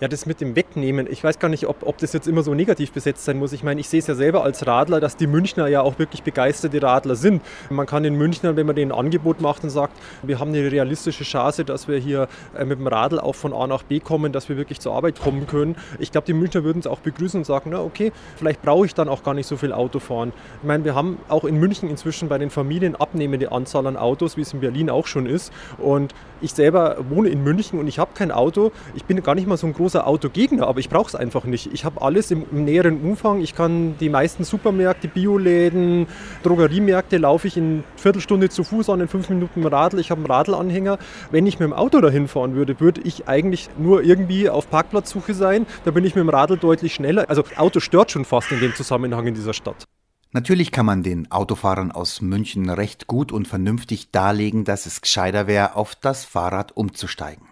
Ja, 0.00 0.08
das 0.08 0.24
mit 0.24 0.40
dem 0.40 0.56
Wegnehmen, 0.56 1.06
ich 1.10 1.22
weiß 1.22 1.38
gar 1.38 1.50
nicht, 1.50 1.66
ob, 1.66 1.86
ob 1.86 1.98
das 1.98 2.14
jetzt 2.14 2.26
immer 2.26 2.42
so 2.42 2.54
negativ 2.54 2.90
besetzt 2.90 3.26
sein 3.26 3.36
muss. 3.38 3.52
Ich 3.52 3.62
meine, 3.62 3.82
ich 3.82 3.88
sehe 3.90 3.98
es 3.98 4.06
ja 4.06 4.14
selber 4.14 4.42
als 4.42 4.66
Radler, 4.66 4.98
dass 4.98 5.18
die 5.18 5.26
Münchner 5.26 5.68
ja 5.68 5.82
auch 5.82 5.98
wirklich 5.98 6.22
begeisterte 6.22 6.82
Radler 6.82 7.16
sind. 7.16 7.42
Man 7.68 7.84
kann 7.84 8.02
den 8.02 8.14
Münchnern, 8.14 8.56
wenn 8.56 8.64
man 8.64 8.76
denen 8.76 8.92
ein 8.92 8.98
Angebot 8.98 9.42
macht 9.42 9.62
und 9.62 9.68
sagt, 9.68 9.92
wir 10.22 10.38
haben 10.38 10.54
eine 10.54 10.72
realistische 10.72 11.24
Chance, 11.24 11.66
dass 11.66 11.86
wir 11.86 11.98
hier 11.98 12.28
äh, 12.56 12.64
mit 12.64 12.78
dem 12.78 12.86
Radl 12.86 13.20
auch 13.20 13.34
von 13.34 13.52
A 13.52 13.66
nach 13.66 13.82
B 13.82 14.00
kommen, 14.00 14.32
dass 14.32 14.48
wir 14.48 14.56
wirklich 14.56 14.80
zur 14.80 14.94
Arbeit 14.94 15.20
kommen 15.20 15.46
können. 15.46 15.76
Ich 15.98 16.10
glaube, 16.10 16.26
die 16.26 16.32
Münchner 16.32 16.64
würden 16.64 16.78
es 16.78 16.86
auch 16.86 17.00
begrüßen 17.00 17.38
und 17.38 17.44
sagen, 17.44 17.68
na 17.70 17.82
okay, 17.82 18.10
vielleicht 18.36 18.62
brauche 18.62 18.86
ich 18.86 18.94
dann 18.94 19.10
auch 19.10 19.22
gar 19.22 19.34
nicht 19.34 19.46
so 19.46 19.58
viel 19.58 19.74
Auto 19.74 19.98
fahren. 19.98 20.32
Ich 20.62 20.66
meine, 20.66 20.82
wir 20.82 20.94
haben 20.94 21.18
auch 21.28 21.44
in 21.44 21.60
München 21.60 21.90
inzwischen 21.90 22.30
bei 22.30 22.38
den 22.38 22.48
Familien 22.48 22.96
abnehmende 22.96 23.52
Anzahl 23.52 23.86
an 23.86 23.98
Autos, 23.98 24.38
wie 24.38 24.40
es 24.40 24.54
in 24.54 24.60
Berlin 24.60 24.88
auch 24.88 25.06
schon 25.06 25.26
ist. 25.26 25.52
Und 25.76 26.14
ich 26.40 26.52
selber 26.52 26.96
wohne 27.10 27.28
in 27.28 27.44
München 27.44 27.78
und 27.78 27.86
ich 27.86 27.98
habe 27.98 28.12
kein 28.14 28.30
Auto. 28.30 28.72
Ich 28.94 29.04
bin 29.04 29.22
gar 29.22 29.34
nicht 29.34 29.46
mal 29.46 29.58
so 29.58 29.66
ein 29.66 29.74
großer 29.74 29.89
Autogegner, 29.98 30.66
aber 30.66 30.80
ich 30.80 30.88
brauche 30.88 31.08
es 31.08 31.14
einfach 31.14 31.44
nicht. 31.44 31.70
Ich 31.72 31.84
habe 31.84 32.02
alles 32.02 32.30
im, 32.30 32.44
im, 32.50 32.64
näheren 32.64 33.00
Umfang. 33.00 33.40
Ich 33.40 33.54
kann 33.54 33.96
die 33.98 34.08
meisten 34.08 34.44
Supermärkte, 34.44 35.08
Bioläden, 35.08 36.06
Drogeriemärkte 36.42 37.18
laufe 37.18 37.48
ich 37.48 37.56
in 37.56 37.84
Viertelstunde 37.96 38.48
zu 38.48 38.64
Fuß 38.64 38.90
an, 38.90 39.00
in 39.00 39.08
fünf 39.08 39.28
Minuten 39.28 39.66
Radl. 39.66 39.98
Ich 39.98 40.10
habe 40.10 40.20
einen 40.20 40.26
Radlanhänger. 40.26 40.98
Wenn 41.30 41.46
ich 41.46 41.58
mit 41.58 41.66
dem 41.66 41.72
Auto 41.72 42.00
dahin 42.00 42.28
fahren 42.28 42.54
würde, 42.54 42.78
würde 42.80 43.00
ich 43.02 43.28
eigentlich 43.28 43.68
nur 43.78 44.02
irgendwie 44.02 44.48
auf 44.48 44.70
Parkplatzsuche 44.70 45.34
sein. 45.34 45.66
Da 45.84 45.90
bin 45.90 46.04
ich 46.04 46.14
mit 46.14 46.22
dem 46.22 46.30
Radl 46.30 46.56
deutlich 46.56 46.94
schneller. 46.94 47.28
Also 47.28 47.44
Auto 47.56 47.80
stört 47.80 48.10
schon 48.10 48.24
fast 48.24 48.52
in 48.52 48.60
dem 48.60 48.74
Zusammenhang 48.74 49.26
in 49.26 49.34
dieser 49.34 49.54
Stadt. 49.54 49.86
Natürlich 50.32 50.70
kann 50.70 50.86
man 50.86 51.02
den 51.02 51.28
Autofahrern 51.32 51.90
aus 51.90 52.20
München 52.20 52.70
recht 52.70 53.08
gut 53.08 53.32
und 53.32 53.48
vernünftig 53.48 54.12
darlegen, 54.12 54.64
dass 54.64 54.86
es 54.86 55.00
gescheiter 55.00 55.48
wäre, 55.48 55.74
auf 55.74 55.96
das 55.96 56.24
Fahrrad 56.24 56.76
umzusteigen, 56.76 57.48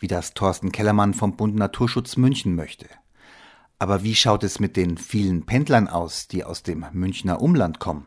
wie 0.00 0.08
das 0.08 0.34
Thorsten 0.34 0.72
Kellermann 0.72 1.14
vom 1.14 1.36
Bund 1.36 1.54
Naturschutz 1.54 2.16
München 2.16 2.56
möchte. 2.56 2.86
Aber 3.78 4.02
wie 4.02 4.14
schaut 4.14 4.42
es 4.42 4.58
mit 4.58 4.76
den 4.76 4.98
vielen 4.98 5.46
Pendlern 5.46 5.88
aus, 5.88 6.26
die 6.26 6.44
aus 6.44 6.62
dem 6.62 6.84
Münchner 6.92 7.40
Umland 7.40 7.78
kommen? 7.78 8.06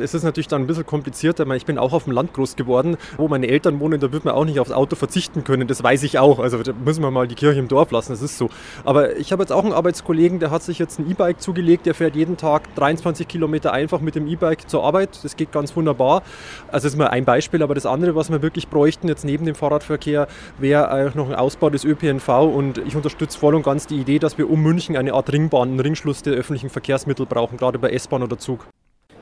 Es 0.00 0.14
ist 0.14 0.22
natürlich 0.22 0.48
dann 0.48 0.62
ein 0.62 0.66
bisschen 0.66 0.86
komplizierter. 0.86 1.46
Ich 1.54 1.66
bin 1.66 1.78
auch 1.78 1.92
auf 1.92 2.04
dem 2.04 2.12
Land 2.12 2.32
groß 2.32 2.56
geworden, 2.56 2.96
wo 3.16 3.28
meine 3.28 3.48
Eltern 3.48 3.80
wohnen, 3.80 4.00
da 4.00 4.12
wird 4.12 4.24
man 4.24 4.34
auch 4.34 4.44
nicht 4.44 4.60
aufs 4.60 4.72
Auto 4.72 4.96
verzichten 4.96 5.44
können. 5.44 5.68
Das 5.68 5.82
weiß 5.82 6.02
ich 6.02 6.18
auch. 6.18 6.38
Also 6.38 6.62
da 6.62 6.72
müssen 6.72 7.02
wir 7.02 7.10
mal 7.10 7.28
die 7.28 7.34
Kirche 7.34 7.58
im 7.58 7.68
Dorf 7.68 7.90
lassen, 7.90 8.12
das 8.12 8.22
ist 8.22 8.38
so. 8.38 8.48
Aber 8.84 9.16
ich 9.16 9.32
habe 9.32 9.42
jetzt 9.42 9.52
auch 9.52 9.64
einen 9.64 9.72
Arbeitskollegen, 9.72 10.38
der 10.38 10.50
hat 10.50 10.62
sich 10.62 10.78
jetzt 10.78 10.98
ein 10.98 11.10
E-Bike 11.10 11.40
zugelegt, 11.40 11.86
der 11.86 11.94
fährt 11.94 12.16
jeden 12.16 12.36
Tag 12.36 12.74
23 12.74 13.28
Kilometer 13.28 13.72
einfach 13.72 14.00
mit 14.00 14.14
dem 14.14 14.26
E-Bike 14.26 14.68
zur 14.68 14.84
Arbeit. 14.84 15.18
Das 15.22 15.36
geht 15.36 15.52
ganz 15.52 15.74
wunderbar. 15.76 16.22
Also 16.68 16.84
das 16.86 16.94
ist 16.94 16.96
mal 16.96 17.08
ein 17.08 17.24
Beispiel, 17.24 17.62
aber 17.62 17.74
das 17.74 17.86
andere, 17.86 18.14
was 18.14 18.30
wir 18.30 18.42
wirklich 18.42 18.68
bräuchten 18.68 19.08
jetzt 19.08 19.24
neben 19.24 19.46
dem 19.46 19.54
Fahrradverkehr, 19.54 20.28
wäre 20.58 21.12
noch 21.14 21.28
ein 21.28 21.34
Ausbau 21.34 21.70
des 21.70 21.84
ÖPNV 21.84 22.28
und 22.28 22.78
ich 22.78 22.96
unterstütze 22.96 23.38
voll 23.38 23.54
und 23.54 23.62
ganz 23.62 23.86
die 23.86 23.96
Idee, 23.96 24.18
dass 24.18 24.38
wir 24.38 24.50
um 24.50 24.62
München 24.62 24.96
eine 24.96 25.14
Art 25.14 25.32
Ringbahn, 25.32 25.70
einen 25.70 25.80
Ringschluss 25.80 26.22
der 26.22 26.34
öffentlichen 26.34 26.70
Verkehrsmittel 26.70 27.26
brauchen, 27.26 27.56
gerade 27.56 27.78
bei 27.78 27.90
S-Bahn 27.90 28.22
oder 28.22 28.38
Zug. 28.38 28.66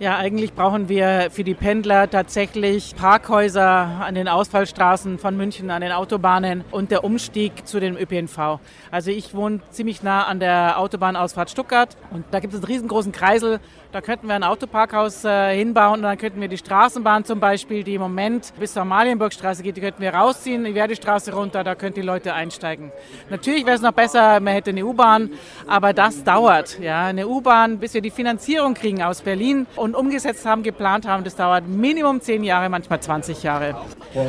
Ja, 0.02 0.16
eigentlich 0.16 0.52
brauchen 0.52 0.88
wir 0.88 1.28
für 1.30 1.44
die 1.44 1.54
Pendler 1.54 2.10
tatsächlich 2.10 2.96
Parkhäuser 2.96 3.62
an 4.00 4.16
den 4.16 4.26
Ausfallstraßen 4.26 5.16
von 5.20 5.36
München, 5.36 5.70
an 5.70 5.80
den 5.80 5.92
Autobahnen 5.92 6.64
und 6.72 6.90
der 6.90 7.04
Umstieg 7.04 7.68
zu 7.68 7.78
dem 7.78 7.96
ÖPNV. 7.96 8.58
Also 8.90 9.12
ich 9.12 9.32
wohne 9.32 9.60
ziemlich 9.70 10.02
nah 10.02 10.24
an 10.24 10.40
der 10.40 10.80
Autobahnausfahrt 10.80 11.50
Stuttgart 11.50 11.96
und 12.10 12.24
da 12.32 12.40
gibt 12.40 12.52
es 12.52 12.58
einen 12.58 12.66
riesengroßen 12.66 13.12
Kreisel. 13.12 13.60
Da 13.92 14.00
könnten 14.00 14.26
wir 14.26 14.34
ein 14.34 14.42
Autoparkhaus 14.42 15.22
äh, 15.22 15.54
hinbauen 15.54 15.96
und 15.96 16.02
dann 16.04 16.16
könnten 16.16 16.40
wir 16.40 16.48
die 16.48 16.56
Straßenbahn 16.56 17.26
zum 17.26 17.40
Beispiel, 17.40 17.84
die 17.84 17.96
im 17.96 18.00
Moment 18.00 18.54
bis 18.58 18.72
zur 18.72 18.82
Amalienburgstraße 18.82 19.62
geht, 19.62 19.76
die 19.76 19.82
könnten 19.82 20.00
wir 20.00 20.14
rausziehen, 20.14 20.64
die 20.64 20.72
Verdi-Straße 20.72 21.34
runter, 21.34 21.62
da 21.62 21.74
könnten 21.74 22.00
die 22.00 22.06
Leute 22.06 22.32
einsteigen. 22.32 22.90
Natürlich 23.28 23.66
wäre 23.66 23.76
es 23.76 23.82
noch 23.82 23.92
besser, 23.92 24.40
man 24.40 24.54
hätte 24.54 24.70
eine 24.70 24.86
U-Bahn, 24.86 25.32
aber 25.66 25.92
das 25.92 26.24
dauert. 26.24 26.78
Ja, 26.80 27.04
eine 27.04 27.28
U-Bahn, 27.28 27.80
bis 27.80 27.92
wir 27.92 28.00
die 28.00 28.10
Finanzierung 28.10 28.72
kriegen 28.72 29.02
aus 29.02 29.20
Berlin 29.20 29.66
und 29.76 29.94
umgesetzt 29.94 30.46
haben, 30.46 30.62
geplant 30.62 31.06
haben, 31.06 31.22
das 31.22 31.36
dauert 31.36 31.68
Minimum 31.68 32.22
10 32.22 32.44
Jahre, 32.44 32.70
manchmal 32.70 33.00
20 33.00 33.42
Jahre. 33.42 33.76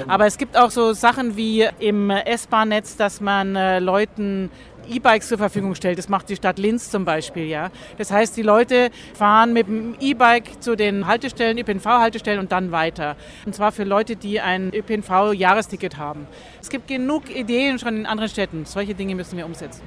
Aber 0.10 0.26
es 0.26 0.38
gibt 0.38 0.58
auch 0.58 0.72
so 0.72 0.92
Sachen 0.92 1.38
wie 1.38 1.70
im 1.80 2.10
S-Bahn-Netz, 2.10 2.98
dass 2.98 3.22
man 3.22 3.56
äh, 3.56 3.80
Leuten 3.80 4.52
E-Bikes 4.90 5.28
zur 5.28 5.38
Verfügung 5.38 5.76
stellt. 5.76 5.98
Das 5.98 6.10
macht 6.10 6.30
die 6.30 6.36
Stadt 6.36 6.60
Linz 6.60 6.90
zum 6.90 7.06
Beispiel. 7.06 7.46
Ja. 7.46 7.72
Das 7.98 8.12
heißt, 8.12 8.36
die 8.38 8.42
Leute 8.42 8.90
fahren 9.14 9.54
mit 9.54 9.68
dem 9.68 9.96
E-Bike 10.00 10.62
zu 10.62 10.76
den 10.76 11.08
Haltestellen, 11.08 11.58
ÖPNV-Haltestellen 11.58 12.40
und 12.40 12.52
dann 12.52 12.72
weiter. 12.72 13.16
Und 13.46 13.56
zwar 13.56 13.72
für 13.72 13.84
Leute, 13.84 14.16
die 14.16 14.40
ein 14.40 14.74
ÖPNV-Jahresticket 14.74 15.98
haben. 15.98 16.28
Es 16.62 16.70
gibt 16.70 16.88
genug 16.88 17.30
Ideen 17.30 17.80
schon 17.80 17.98
in 17.98 18.06
anderen 18.06 18.30
Städten. 18.30 18.66
Solche 18.66 18.96
Dinge 18.96 19.16
müssen 19.16 19.38
wir 19.38 19.46
umsetzen. 19.46 19.82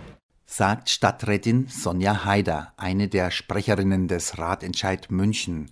Sagt 0.44 0.90
Stadträtin 0.90 1.66
Sonja 1.68 2.24
Haider, 2.24 2.72
eine 2.76 3.08
der 3.08 3.30
Sprecherinnen 3.30 4.06
des 4.06 4.38
Ratentscheid 4.38 5.10
München. 5.10 5.70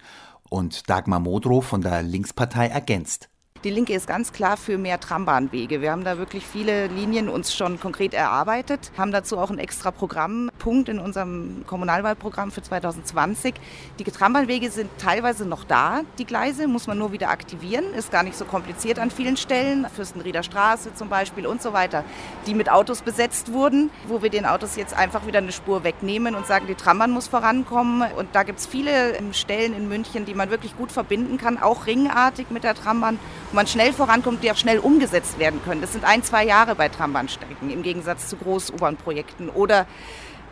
Und 0.51 0.91
Dagmar 0.91 1.21
Modrow 1.21 1.65
von 1.65 1.81
der 1.81 2.03
Linkspartei 2.03 2.67
ergänzt. 2.67 3.29
Die 3.65 3.71
Linke 3.71 3.95
ist 3.95 4.07
ganz 4.07 4.31
klar 4.35 4.59
für 4.59 4.77
mehr 4.77 5.01
Trambahnwege. 5.01 5.81
Wir 5.81 5.91
haben 5.91 6.05
da 6.05 6.19
wirklich 6.19 6.47
viele 6.47 6.87
Linien 6.89 7.31
uns 7.31 7.55
schon 7.55 7.81
konkret 7.81 8.13
erarbeitet, 8.13 8.93
haben 8.99 9.11
dazu 9.11 9.39
auch 9.39 9.49
einen 9.49 9.59
extra 9.59 9.91
Programmpunkt 9.91 10.91
in 10.91 10.99
unserem 10.99 11.65
Kommunalwahlprogramm 11.67 12.51
für 12.51 12.61
2020. 12.61 13.55
Die 13.99 14.05
Trambahnwege 14.05 14.71
sind 14.71 14.91
teilweise 14.99 15.47
noch 15.47 15.65
da, 15.65 16.03
die 16.19 16.27
Gleise, 16.27 16.69
muss 16.69 16.87
man 16.87 16.99
nur 16.99 17.13
wieder 17.13 17.31
aktivieren. 17.31 17.95
Ist 17.95 18.13
gar 18.13 18.23
nicht 18.23 18.37
so 18.37 18.45
kompliziert 18.45 18.99
an 18.99 19.11
vielen 19.11 19.39
Stellen. 19.39 19.87
Fürstenrieder 19.89 20.43
Straße 20.43 20.95
zum 20.95 21.09
Beispiel 21.09 21.47
und 21.47 21.63
so 21.63 21.73
weiter, 21.73 22.05
die 22.47 22.53
mit 22.53 22.71
Autos 22.71 23.01
besetzt 23.01 23.51
wurden, 23.51 23.89
wo 24.09 24.21
wir 24.21 24.29
den 24.29 24.45
Autos 24.45 24.77
jetzt 24.77 24.93
einfach 24.93 25.27
wieder 25.27 25.39
eine 25.39 25.53
Spur 25.53 25.85
wegnehmen 25.85 26.35
und 26.35 26.47
sagen, 26.47 26.67
die 26.67 26.75
Trambahn 26.75 27.13
muss 27.13 27.29
vorankommen. 27.29 28.13
Und 28.13 28.29
da 28.35 28.43
gibt 28.43 28.59
es 28.59 28.67
viele 28.67 29.19
Stellen 29.33 29.75
in 29.75 29.89
München, 29.89 30.27
die 30.27 30.35
man 30.35 30.51
wirklich 30.51 30.77
gut 30.77 30.93
verbinden 30.93 31.39
kann, 31.39 31.57
auch 31.57 31.87
ringartig 31.87 32.51
mit 32.51 32.63
der 32.63 32.75
Trambahn 32.75 33.19
wo 33.55 33.57
man 33.57 33.69
schnell 33.69 33.93
vorankommt, 33.93 34.43
die 34.43 34.51
auch 34.51 34.57
schnell 34.57 34.81
umgesetzt 34.81 35.39
werden 35.39 35.61
können. 35.65 35.81
Das 35.81 35.93
sind 35.93 36.03
ein, 36.03 36.25
zwei 36.25 36.45
Jahre 36.45 36.75
bei 36.75 36.89
Trambahnstrecken 36.89 37.71
im 37.71 37.85
Gegensatz 37.85 38.27
zu 38.27 38.35
Groß-U-Bahn-Projekten. 38.35 39.49
Oder 39.49 39.87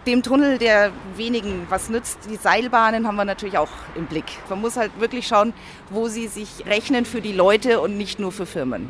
dem 0.07 0.23
Tunnel, 0.23 0.59
der 0.59 0.93
wenigen 1.17 1.67
was 1.69 1.89
nützt. 1.89 2.19
Die 2.31 2.37
Seilbahnen 2.37 3.09
haben 3.09 3.17
wir 3.17 3.25
natürlich 3.25 3.59
auch 3.59 3.71
im 3.97 4.07
Blick. 4.07 4.27
Man 4.49 4.61
muss 4.61 4.77
halt 4.77 4.93
wirklich 5.01 5.27
schauen, 5.27 5.53
wo 5.91 6.07
sie 6.07 6.29
sich 6.29 6.65
rechnen 6.65 7.05
für 7.05 7.21
die 7.21 7.33
Leute 7.33 7.81
und 7.81 7.99
nicht 7.99 8.21
nur 8.21 8.31
für 8.31 8.47
Firmen. 8.47 8.89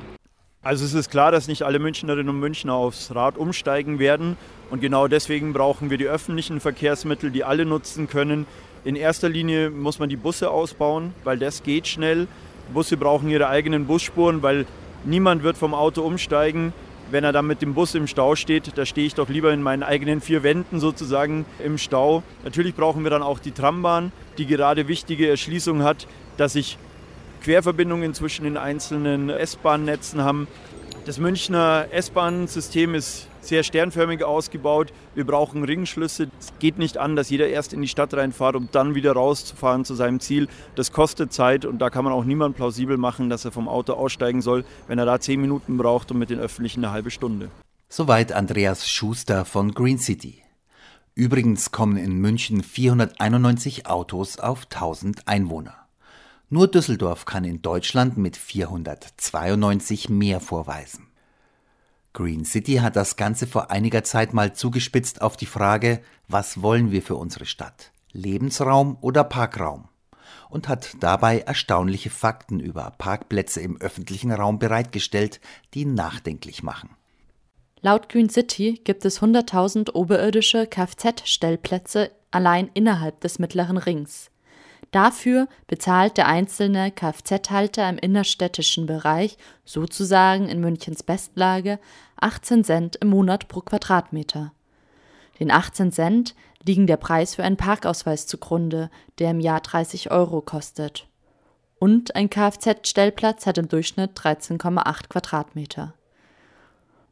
Also 0.60 0.84
es 0.84 0.92
ist 0.92 1.10
klar, 1.10 1.32
dass 1.32 1.48
nicht 1.48 1.62
alle 1.62 1.78
Münchnerinnen 1.78 2.28
und 2.28 2.38
Münchner 2.38 2.74
aufs 2.74 3.14
Rad 3.14 3.38
umsteigen 3.38 3.98
werden. 3.98 4.36
Und 4.70 4.80
genau 4.82 5.08
deswegen 5.08 5.54
brauchen 5.54 5.88
wir 5.88 5.96
die 5.96 6.04
öffentlichen 6.04 6.60
Verkehrsmittel, 6.60 7.30
die 7.30 7.44
alle 7.44 7.64
nutzen 7.64 8.10
können. 8.10 8.44
In 8.84 8.94
erster 8.94 9.30
Linie 9.30 9.70
muss 9.70 9.98
man 9.98 10.10
die 10.10 10.16
Busse 10.16 10.50
ausbauen, 10.50 11.14
weil 11.24 11.38
das 11.38 11.62
geht 11.62 11.88
schnell. 11.88 12.28
Busse 12.72 12.96
brauchen 12.96 13.28
ihre 13.28 13.48
eigenen 13.48 13.86
Busspuren, 13.86 14.42
weil 14.42 14.66
niemand 15.04 15.42
wird 15.42 15.56
vom 15.56 15.74
Auto 15.74 16.02
umsteigen, 16.02 16.72
wenn 17.10 17.24
er 17.24 17.32
dann 17.32 17.46
mit 17.46 17.62
dem 17.62 17.74
Bus 17.74 17.94
im 17.94 18.06
Stau 18.06 18.34
steht. 18.36 18.72
Da 18.76 18.86
stehe 18.86 19.06
ich 19.06 19.14
doch 19.14 19.28
lieber 19.28 19.52
in 19.52 19.62
meinen 19.62 19.82
eigenen 19.82 20.20
vier 20.20 20.42
Wänden 20.42 20.80
sozusagen 20.80 21.44
im 21.62 21.78
Stau. 21.78 22.22
Natürlich 22.44 22.74
brauchen 22.74 23.04
wir 23.04 23.10
dann 23.10 23.22
auch 23.22 23.38
die 23.38 23.52
Trambahn, 23.52 24.12
die 24.38 24.46
gerade 24.46 24.88
wichtige 24.88 25.28
Erschließung 25.28 25.82
hat, 25.82 26.06
dass 26.36 26.54
sich 26.54 26.78
Querverbindungen 27.42 28.14
zwischen 28.14 28.44
den 28.44 28.56
einzelnen 28.56 29.28
S-Bahn-Netzen 29.28 30.22
haben. 30.22 30.46
Das 31.04 31.18
Münchner 31.18 31.86
S-Bahn-System 31.90 32.94
ist 32.94 33.28
sehr 33.42 33.62
sternförmig 33.62 34.24
ausgebaut. 34.24 34.92
Wir 35.14 35.26
brauchen 35.26 35.64
Ringschlüsse. 35.64 36.30
Es 36.40 36.52
geht 36.58 36.78
nicht 36.78 36.96
an, 36.96 37.16
dass 37.16 37.28
jeder 37.28 37.48
erst 37.48 37.72
in 37.72 37.82
die 37.82 37.88
Stadt 37.88 38.14
reinfährt, 38.14 38.56
um 38.56 38.68
dann 38.72 38.94
wieder 38.94 39.12
rauszufahren 39.12 39.84
zu 39.84 39.94
seinem 39.94 40.20
Ziel. 40.20 40.48
Das 40.74 40.92
kostet 40.92 41.32
Zeit 41.32 41.64
und 41.64 41.78
da 41.78 41.90
kann 41.90 42.04
man 42.04 42.12
auch 42.12 42.24
niemand 42.24 42.56
plausibel 42.56 42.96
machen, 42.96 43.28
dass 43.28 43.44
er 43.44 43.52
vom 43.52 43.68
Auto 43.68 43.92
aussteigen 43.92 44.40
soll, 44.40 44.64
wenn 44.86 44.98
er 44.98 45.06
da 45.06 45.20
zehn 45.20 45.40
Minuten 45.40 45.76
braucht 45.76 46.10
und 46.10 46.18
mit 46.18 46.30
den 46.30 46.38
Öffentlichen 46.38 46.84
eine 46.84 46.92
halbe 46.92 47.10
Stunde. 47.10 47.50
Soweit 47.88 48.32
Andreas 48.32 48.88
Schuster 48.88 49.44
von 49.44 49.72
Green 49.72 49.98
City. 49.98 50.42
Übrigens 51.14 51.72
kommen 51.72 51.98
in 51.98 52.16
München 52.16 52.62
491 52.62 53.86
Autos 53.86 54.38
auf 54.38 54.64
1000 54.64 55.28
Einwohner. 55.28 55.74
Nur 56.48 56.68
Düsseldorf 56.68 57.26
kann 57.26 57.44
in 57.44 57.60
Deutschland 57.60 58.16
mit 58.16 58.36
492 58.36 60.08
mehr 60.08 60.40
vorweisen. 60.40 61.11
Green 62.14 62.44
City 62.44 62.76
hat 62.76 62.96
das 62.96 63.16
Ganze 63.16 63.46
vor 63.46 63.70
einiger 63.70 64.04
Zeit 64.04 64.34
mal 64.34 64.54
zugespitzt 64.54 65.22
auf 65.22 65.36
die 65.36 65.46
Frage, 65.46 66.02
was 66.28 66.60
wollen 66.60 66.90
wir 66.90 67.00
für 67.00 67.16
unsere 67.16 67.46
Stadt? 67.46 67.90
Lebensraum 68.12 68.98
oder 69.00 69.24
Parkraum? 69.24 69.88
Und 70.50 70.68
hat 70.68 70.96
dabei 71.00 71.38
erstaunliche 71.38 72.10
Fakten 72.10 72.60
über 72.60 72.92
Parkplätze 72.98 73.62
im 73.62 73.80
öffentlichen 73.80 74.30
Raum 74.30 74.58
bereitgestellt, 74.58 75.40
die 75.72 75.86
nachdenklich 75.86 76.62
machen. 76.62 76.90
Laut 77.80 78.10
Green 78.10 78.28
City 78.28 78.80
gibt 78.84 79.06
es 79.06 79.22
100.000 79.22 79.94
oberirdische 79.94 80.66
Kfz-Stellplätze 80.66 82.10
allein 82.30 82.70
innerhalb 82.74 83.20
des 83.22 83.38
mittleren 83.38 83.78
Rings. 83.78 84.30
Dafür 84.92 85.48
bezahlt 85.66 86.18
der 86.18 86.28
einzelne 86.28 86.90
Kfz-Halter 86.90 87.88
im 87.88 87.96
innerstädtischen 87.96 88.84
Bereich, 88.84 89.38
sozusagen 89.64 90.48
in 90.48 90.60
Münchens 90.60 91.02
Bestlage, 91.02 91.78
18 92.20 92.62
Cent 92.62 92.96
im 92.96 93.08
Monat 93.08 93.48
pro 93.48 93.62
Quadratmeter. 93.62 94.52
Den 95.40 95.50
18 95.50 95.92
Cent 95.92 96.34
liegen 96.62 96.86
der 96.86 96.98
Preis 96.98 97.34
für 97.34 97.42
einen 97.42 97.56
Parkausweis 97.56 98.26
zugrunde, 98.26 98.90
der 99.18 99.30
im 99.30 99.40
Jahr 99.40 99.60
30 99.60 100.10
Euro 100.10 100.42
kostet. 100.42 101.08
Und 101.78 102.14
ein 102.14 102.28
Kfz-Stellplatz 102.28 103.46
hat 103.46 103.56
im 103.58 103.68
Durchschnitt 103.68 104.16
13,8 104.16 105.08
Quadratmeter. 105.08 105.94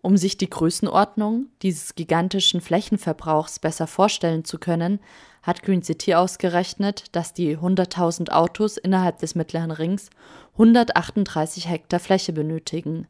Um 0.02 0.16
sich 0.16 0.38
die 0.38 0.48
Größenordnung 0.48 1.46
dieses 1.62 1.94
gigantischen 1.94 2.60
Flächenverbrauchs 2.60 3.58
besser 3.58 3.86
vorstellen 3.86 4.44
zu 4.44 4.58
können, 4.58 4.98
hat 5.42 5.62
Green 5.62 5.82
City 5.82 6.14
ausgerechnet, 6.14 7.04
dass 7.12 7.34
die 7.34 7.56
100.000 7.56 8.30
Autos 8.30 8.76
innerhalb 8.78 9.18
des 9.18 9.34
Mittleren 9.34 9.70
Rings 9.70 10.08
138 10.52 11.68
Hektar 11.68 12.00
Fläche 12.00 12.32
benötigen. 12.32 13.06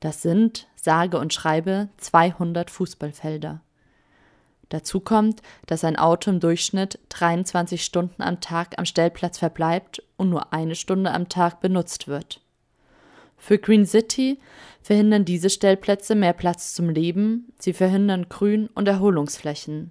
Das 0.00 0.22
sind, 0.22 0.66
sage 0.76 1.18
und 1.18 1.34
schreibe, 1.34 1.88
200 1.98 2.70
Fußballfelder. 2.70 3.60
Dazu 4.70 5.00
kommt, 5.00 5.42
dass 5.66 5.84
ein 5.84 5.96
Auto 5.96 6.30
im 6.30 6.40
Durchschnitt 6.40 6.98
23 7.10 7.84
Stunden 7.84 8.22
am 8.22 8.40
Tag 8.40 8.78
am 8.78 8.86
Stellplatz 8.86 9.38
verbleibt 9.38 10.02
und 10.16 10.30
nur 10.30 10.52
eine 10.52 10.74
Stunde 10.74 11.12
am 11.12 11.28
Tag 11.28 11.60
benutzt 11.60 12.08
wird. 12.08 12.40
Für 13.40 13.58
Green 13.58 13.86
City 13.86 14.38
verhindern 14.82 15.24
diese 15.24 15.50
Stellplätze 15.50 16.14
mehr 16.14 16.34
Platz 16.34 16.74
zum 16.74 16.90
Leben, 16.90 17.52
sie 17.58 17.72
verhindern 17.72 18.28
Grün- 18.28 18.68
und 18.74 18.86
Erholungsflächen. 18.86 19.90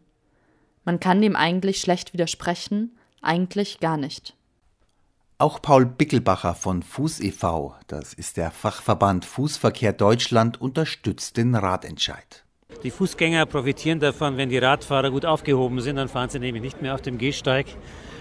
Man 0.86 1.00
kann 1.00 1.22
dem 1.22 1.36
eigentlich 1.36 1.82
schlecht 1.82 2.14
widersprechen, 2.14 2.96
eigentlich 3.22 3.80
gar 3.80 3.98
nicht. 3.98 4.36
Auch 5.40 5.62
Paul 5.62 5.86
Bickelbacher 5.86 6.54
von 6.54 6.84
Fuß 6.84 7.22
e.V., 7.22 7.76
das 7.88 8.14
ist 8.14 8.38
der 8.38 8.52
Fachverband 8.52 9.26
Fußverkehr 9.26 9.94
Deutschland, 9.94 10.62
unterstützt 10.62 11.38
den 11.38 11.56
Radentscheid. 11.56 12.46
Die 12.84 12.92
Fußgänger 12.92 13.46
profitieren 13.46 14.00
davon, 14.00 14.38
wenn 14.38 14.48
die 14.48 14.58
Radfahrer 14.58 15.12
gut 15.12 15.26
aufgehoben 15.26 15.82
sind, 15.82 15.98
dann 15.98 16.08
fahren 16.08 16.30
sie 16.30 16.40
nämlich 16.40 16.64
nicht 16.64 16.82
mehr 16.82 16.96
auf 16.96 17.02
dem 17.02 17.18
Gehsteig 17.18 17.66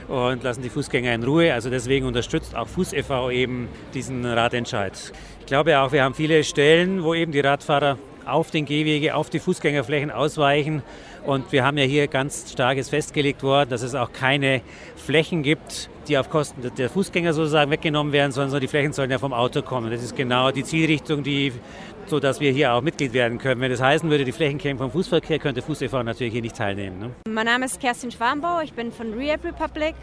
und 0.08 0.42
lassen 0.42 0.62
die 0.62 0.68
Fußgänger 0.68 1.14
in 1.14 1.22
Ruhe. 1.22 1.54
Also 1.54 1.70
deswegen 1.70 2.06
unterstützt 2.06 2.56
auch 2.56 2.66
Fuß 2.66 2.92
e.V. 2.92 3.30
eben 3.30 3.68
diesen 3.94 4.26
Radentscheid. 4.26 5.12
Ich 5.38 5.46
glaube 5.46 5.78
auch, 5.78 5.92
wir 5.92 6.02
haben 6.02 6.14
viele 6.14 6.42
Stellen, 6.42 7.04
wo 7.04 7.14
eben 7.14 7.30
die 7.30 7.38
Radfahrer 7.38 7.98
auf 8.24 8.50
den 8.50 8.64
Gehwege, 8.64 9.14
auf 9.14 9.30
die 9.30 9.38
Fußgängerflächen 9.38 10.10
ausweichen. 10.10 10.82
Und 11.24 11.52
wir 11.52 11.64
haben 11.64 11.78
ja 11.78 11.84
hier 11.84 12.08
ganz 12.08 12.50
starkes 12.50 12.88
festgelegt 12.88 13.44
worden, 13.44 13.70
dass 13.70 13.82
es 13.82 13.94
auch 13.94 14.12
keine 14.12 14.62
Flächen 14.96 15.44
gibt, 15.44 15.88
die 16.08 16.18
auf 16.18 16.30
Kosten 16.30 16.70
der 16.76 16.90
Fußgänger 16.90 17.32
sozusagen 17.32 17.70
weggenommen 17.70 18.12
werden, 18.12 18.32
sondern 18.32 18.60
die 18.60 18.68
Flächen 18.68 18.92
sollen 18.92 19.10
ja 19.10 19.18
vom 19.18 19.32
Auto 19.32 19.62
kommen. 19.62 19.90
Das 19.90 20.02
ist 20.02 20.16
genau 20.16 20.50
die 20.50 20.64
Zielrichtung, 20.64 21.22
die 21.22 21.52
so 22.08 22.20
dass 22.20 22.40
wir 22.40 22.52
hier 22.52 22.72
auch 22.72 22.80
Mitglied 22.80 23.12
werden 23.12 23.38
können. 23.38 23.60
Wenn 23.60 23.70
das 23.70 23.82
heißen 23.82 24.08
würde, 24.08 24.24
die 24.24 24.32
Flächen 24.32 24.58
kämen 24.58 24.78
vom 24.78 24.90
Fußverkehr, 24.90 25.38
könnte 25.38 25.62
Fuß 25.62 25.82
e.V. 25.82 26.02
natürlich 26.02 26.32
hier 26.32 26.42
nicht 26.42 26.56
teilnehmen. 26.56 26.98
Ne? 26.98 27.10
Mein 27.28 27.46
Name 27.46 27.66
ist 27.66 27.80
Kerstin 27.80 28.10
Schwarmbau, 28.10 28.60
ich 28.60 28.72
bin 28.72 28.92
von 28.92 29.12
Rehab 29.12 29.44
Republic 29.44 29.94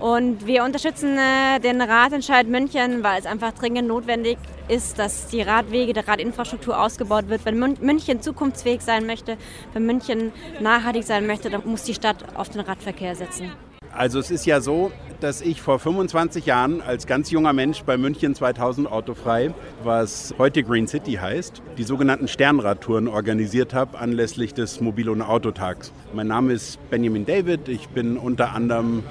und 0.00 0.46
wir 0.46 0.62
unterstützen 0.62 1.18
äh, 1.18 1.58
den 1.58 1.80
Ratentscheid 1.82 2.46
München, 2.46 3.02
weil 3.02 3.18
es 3.18 3.26
einfach 3.26 3.52
dringend 3.52 3.88
notwendig 3.88 4.38
ist, 4.68 4.98
dass 4.98 5.26
die 5.28 5.42
Radwege, 5.42 5.92
die 5.92 6.00
Radinfrastruktur 6.00 6.80
ausgebaut 6.80 7.28
wird. 7.28 7.44
Wenn 7.44 7.58
München 7.58 8.22
zukunftsfähig 8.22 8.80
sein 8.82 9.06
möchte, 9.06 9.36
wenn 9.72 9.86
München 9.86 10.32
nachhaltig 10.60 11.04
sein 11.04 11.26
möchte, 11.26 11.50
dann 11.50 11.62
muss 11.64 11.82
die 11.82 11.94
Stadt 11.94 12.24
auf 12.36 12.48
den 12.48 12.60
Radverkehr 12.60 13.16
setzen. 13.16 13.50
Also 13.92 14.18
es 14.18 14.30
ist 14.30 14.46
ja 14.46 14.60
so, 14.60 14.92
dass 15.20 15.40
ich 15.40 15.60
vor 15.60 15.78
25 15.78 16.46
Jahren 16.46 16.80
als 16.80 17.06
ganz 17.06 17.30
junger 17.30 17.52
Mensch 17.52 17.82
bei 17.82 17.96
München 17.96 18.34
2000 18.34 18.90
Autofrei, 18.90 19.52
was 19.82 20.34
heute 20.38 20.62
Green 20.62 20.86
City 20.86 21.14
heißt, 21.14 21.62
die 21.76 21.82
sogenannten 21.82 22.28
Sternradtouren 22.28 23.08
organisiert 23.08 23.74
habe 23.74 23.98
anlässlich 23.98 24.54
des 24.54 24.80
Mobil- 24.80 25.08
und 25.08 25.22
Autotags. 25.22 25.92
Mein 26.12 26.28
Name 26.28 26.52
ist 26.52 26.78
Benjamin 26.90 27.26
David. 27.26 27.68
Ich 27.68 27.88
bin 27.88 28.16
unter 28.16 28.52
anderem 28.52 29.02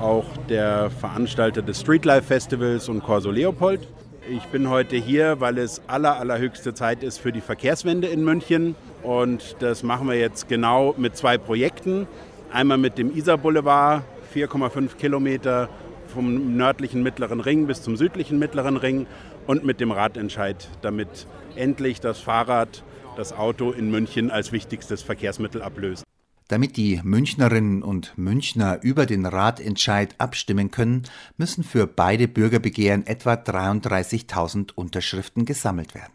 auch 0.00 0.26
der 0.48 0.90
Veranstalter 0.90 1.62
des 1.62 1.80
Streetlife 1.80 2.22
Festivals 2.22 2.88
und 2.88 3.02
Corso 3.02 3.30
Leopold. 3.30 3.88
Ich 4.30 4.44
bin 4.44 4.68
heute 4.68 4.96
hier, 4.96 5.40
weil 5.40 5.58
es 5.58 5.80
aller, 5.86 6.18
allerhöchste 6.18 6.74
Zeit 6.74 7.02
ist 7.02 7.18
für 7.18 7.32
die 7.32 7.40
Verkehrswende 7.40 8.08
in 8.08 8.22
München. 8.22 8.76
Und 9.02 9.56
das 9.60 9.82
machen 9.82 10.06
wir 10.06 10.16
jetzt 10.16 10.48
genau 10.48 10.94
mit 10.98 11.16
zwei 11.16 11.38
Projekten. 11.38 12.06
Einmal 12.52 12.78
mit 12.78 12.98
dem 12.98 13.14
Isar 13.16 13.38
Boulevard, 13.38 14.02
4,5 14.34 14.96
Kilometer 14.96 15.68
vom 16.08 16.56
nördlichen 16.56 17.02
Mittleren 17.02 17.40
Ring 17.40 17.66
bis 17.66 17.82
zum 17.82 17.96
südlichen 17.96 18.38
Mittleren 18.38 18.76
Ring 18.76 19.06
und 19.46 19.64
mit 19.64 19.80
dem 19.80 19.90
Radentscheid, 19.90 20.68
damit 20.82 21.26
endlich 21.56 22.00
das 22.00 22.20
Fahrrad 22.20 22.84
das 23.16 23.32
Auto 23.32 23.72
in 23.72 23.90
München 23.90 24.30
als 24.30 24.52
wichtigstes 24.52 25.02
Verkehrsmittel 25.02 25.62
ablöst. 25.62 26.04
Damit 26.48 26.78
die 26.78 27.00
Münchnerinnen 27.02 27.82
und 27.82 28.16
Münchner 28.16 28.78
über 28.82 29.04
den 29.04 29.26
Ratentscheid 29.26 30.14
abstimmen 30.16 30.70
können, 30.70 31.02
müssen 31.36 31.62
für 31.62 31.86
beide 31.86 32.26
Bürgerbegehren 32.26 33.06
etwa 33.06 33.34
33.000 33.34 34.72
Unterschriften 34.74 35.44
gesammelt 35.44 35.94
werden. 35.94 36.12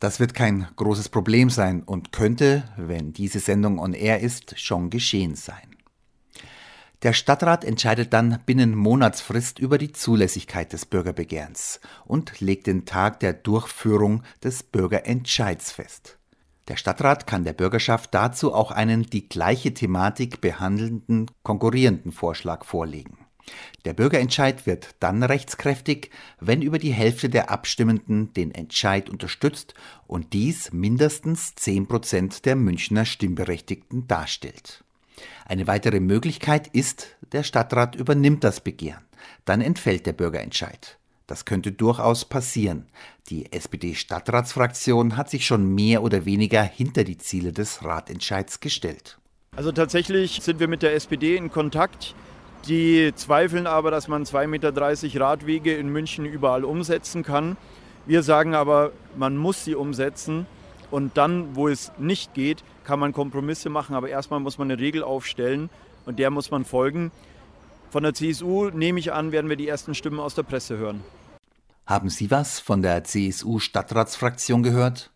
Das 0.00 0.18
wird 0.18 0.34
kein 0.34 0.66
großes 0.76 1.10
Problem 1.10 1.50
sein 1.50 1.82
und 1.82 2.10
könnte, 2.10 2.64
wenn 2.76 3.12
diese 3.12 3.38
Sendung 3.38 3.78
on 3.78 3.92
air 3.92 4.20
ist, 4.20 4.58
schon 4.58 4.90
geschehen 4.90 5.36
sein. 5.36 5.69
Der 7.02 7.14
Stadtrat 7.14 7.64
entscheidet 7.64 8.12
dann 8.12 8.42
binnen 8.44 8.76
Monatsfrist 8.76 9.58
über 9.58 9.78
die 9.78 9.92
Zulässigkeit 9.92 10.74
des 10.74 10.84
Bürgerbegehrens 10.84 11.80
und 12.04 12.40
legt 12.40 12.66
den 12.66 12.84
Tag 12.84 13.20
der 13.20 13.32
Durchführung 13.32 14.22
des 14.44 14.62
Bürgerentscheids 14.62 15.72
fest. 15.72 16.18
Der 16.68 16.76
Stadtrat 16.76 17.26
kann 17.26 17.44
der 17.44 17.54
Bürgerschaft 17.54 18.12
dazu 18.12 18.52
auch 18.52 18.70
einen 18.70 19.04
die 19.04 19.30
gleiche 19.30 19.72
Thematik 19.72 20.42
behandelnden 20.42 21.30
konkurrierenden 21.42 22.12
Vorschlag 22.12 22.66
vorlegen. 22.66 23.16
Der 23.86 23.94
Bürgerentscheid 23.94 24.66
wird 24.66 24.94
dann 25.00 25.22
rechtskräftig, 25.22 26.10
wenn 26.38 26.60
über 26.60 26.78
die 26.78 26.92
Hälfte 26.92 27.30
der 27.30 27.50
Abstimmenden 27.50 28.34
den 28.34 28.54
Entscheid 28.54 29.08
unterstützt 29.08 29.72
und 30.06 30.34
dies 30.34 30.70
mindestens 30.74 31.54
10 31.54 31.88
Prozent 31.88 32.44
der 32.44 32.56
Münchner 32.56 33.06
Stimmberechtigten 33.06 34.06
darstellt. 34.06 34.84
Eine 35.46 35.66
weitere 35.66 36.00
Möglichkeit 36.00 36.68
ist, 36.68 37.16
der 37.32 37.42
Stadtrat 37.42 37.94
übernimmt 37.96 38.44
das 38.44 38.60
Begehren. 38.60 39.04
Dann 39.44 39.60
entfällt 39.60 40.06
der 40.06 40.12
Bürgerentscheid. 40.12 40.98
Das 41.26 41.44
könnte 41.44 41.70
durchaus 41.70 42.24
passieren. 42.24 42.86
Die 43.28 43.52
SPD-Stadtratsfraktion 43.52 45.16
hat 45.16 45.30
sich 45.30 45.46
schon 45.46 45.74
mehr 45.74 46.02
oder 46.02 46.24
weniger 46.24 46.62
hinter 46.62 47.04
die 47.04 47.18
Ziele 47.18 47.52
des 47.52 47.84
Ratentscheids 47.84 48.58
gestellt. 48.58 49.18
Also 49.54 49.70
tatsächlich 49.70 50.40
sind 50.42 50.58
wir 50.58 50.68
mit 50.68 50.82
der 50.82 50.94
SPD 50.94 51.36
in 51.36 51.50
Kontakt. 51.50 52.14
Die 52.66 53.12
zweifeln 53.14 53.66
aber, 53.66 53.90
dass 53.90 54.08
man 54.08 54.24
2,30 54.24 54.46
Meter 54.48 55.20
Radwege 55.20 55.76
in 55.76 55.88
München 55.88 56.26
überall 56.26 56.64
umsetzen 56.64 57.22
kann. 57.22 57.56
Wir 58.06 58.22
sagen 58.22 58.54
aber, 58.54 58.92
man 59.16 59.36
muss 59.36 59.64
sie 59.64 59.74
umsetzen. 59.74 60.46
Und 60.90 61.16
dann, 61.16 61.54
wo 61.54 61.68
es 61.68 61.92
nicht 61.98 62.34
geht, 62.34 62.64
kann 62.84 62.98
man 62.98 63.12
Kompromisse 63.12 63.70
machen. 63.70 63.94
Aber 63.94 64.08
erstmal 64.08 64.40
muss 64.40 64.58
man 64.58 64.70
eine 64.70 64.80
Regel 64.80 65.02
aufstellen 65.02 65.70
und 66.06 66.18
der 66.18 66.30
muss 66.30 66.50
man 66.50 66.64
folgen. 66.64 67.12
Von 67.90 68.02
der 68.02 68.14
CSU 68.14 68.70
nehme 68.70 69.00
ich 69.00 69.12
an, 69.12 69.32
werden 69.32 69.48
wir 69.48 69.56
die 69.56 69.68
ersten 69.68 69.94
Stimmen 69.94 70.20
aus 70.20 70.34
der 70.34 70.44
Presse 70.44 70.78
hören. 70.78 71.02
Haben 71.86 72.08
Sie 72.08 72.30
was 72.30 72.60
von 72.60 72.82
der 72.82 73.02
CSU-Stadtratsfraktion 73.02 74.62
gehört? 74.62 75.10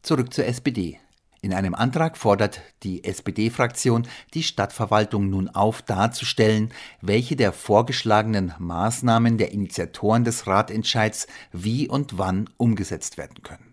Zurück 0.00 0.32
zur 0.32 0.46
SPD. 0.46 0.98
In 1.42 1.52
einem 1.52 1.74
Antrag 1.74 2.16
fordert 2.16 2.62
die 2.84 3.02
SPD-Fraktion, 3.02 4.06
die 4.32 4.44
Stadtverwaltung 4.44 5.28
nun 5.28 5.48
auf, 5.48 5.82
darzustellen, 5.82 6.72
welche 7.00 7.34
der 7.36 7.52
vorgeschlagenen 7.52 8.54
Maßnahmen 8.58 9.38
der 9.38 9.52
Initiatoren 9.52 10.24
des 10.24 10.46
Ratentscheids 10.46 11.26
wie 11.50 11.88
und 11.88 12.16
wann 12.16 12.48
umgesetzt 12.58 13.18
werden 13.18 13.42
können. 13.42 13.71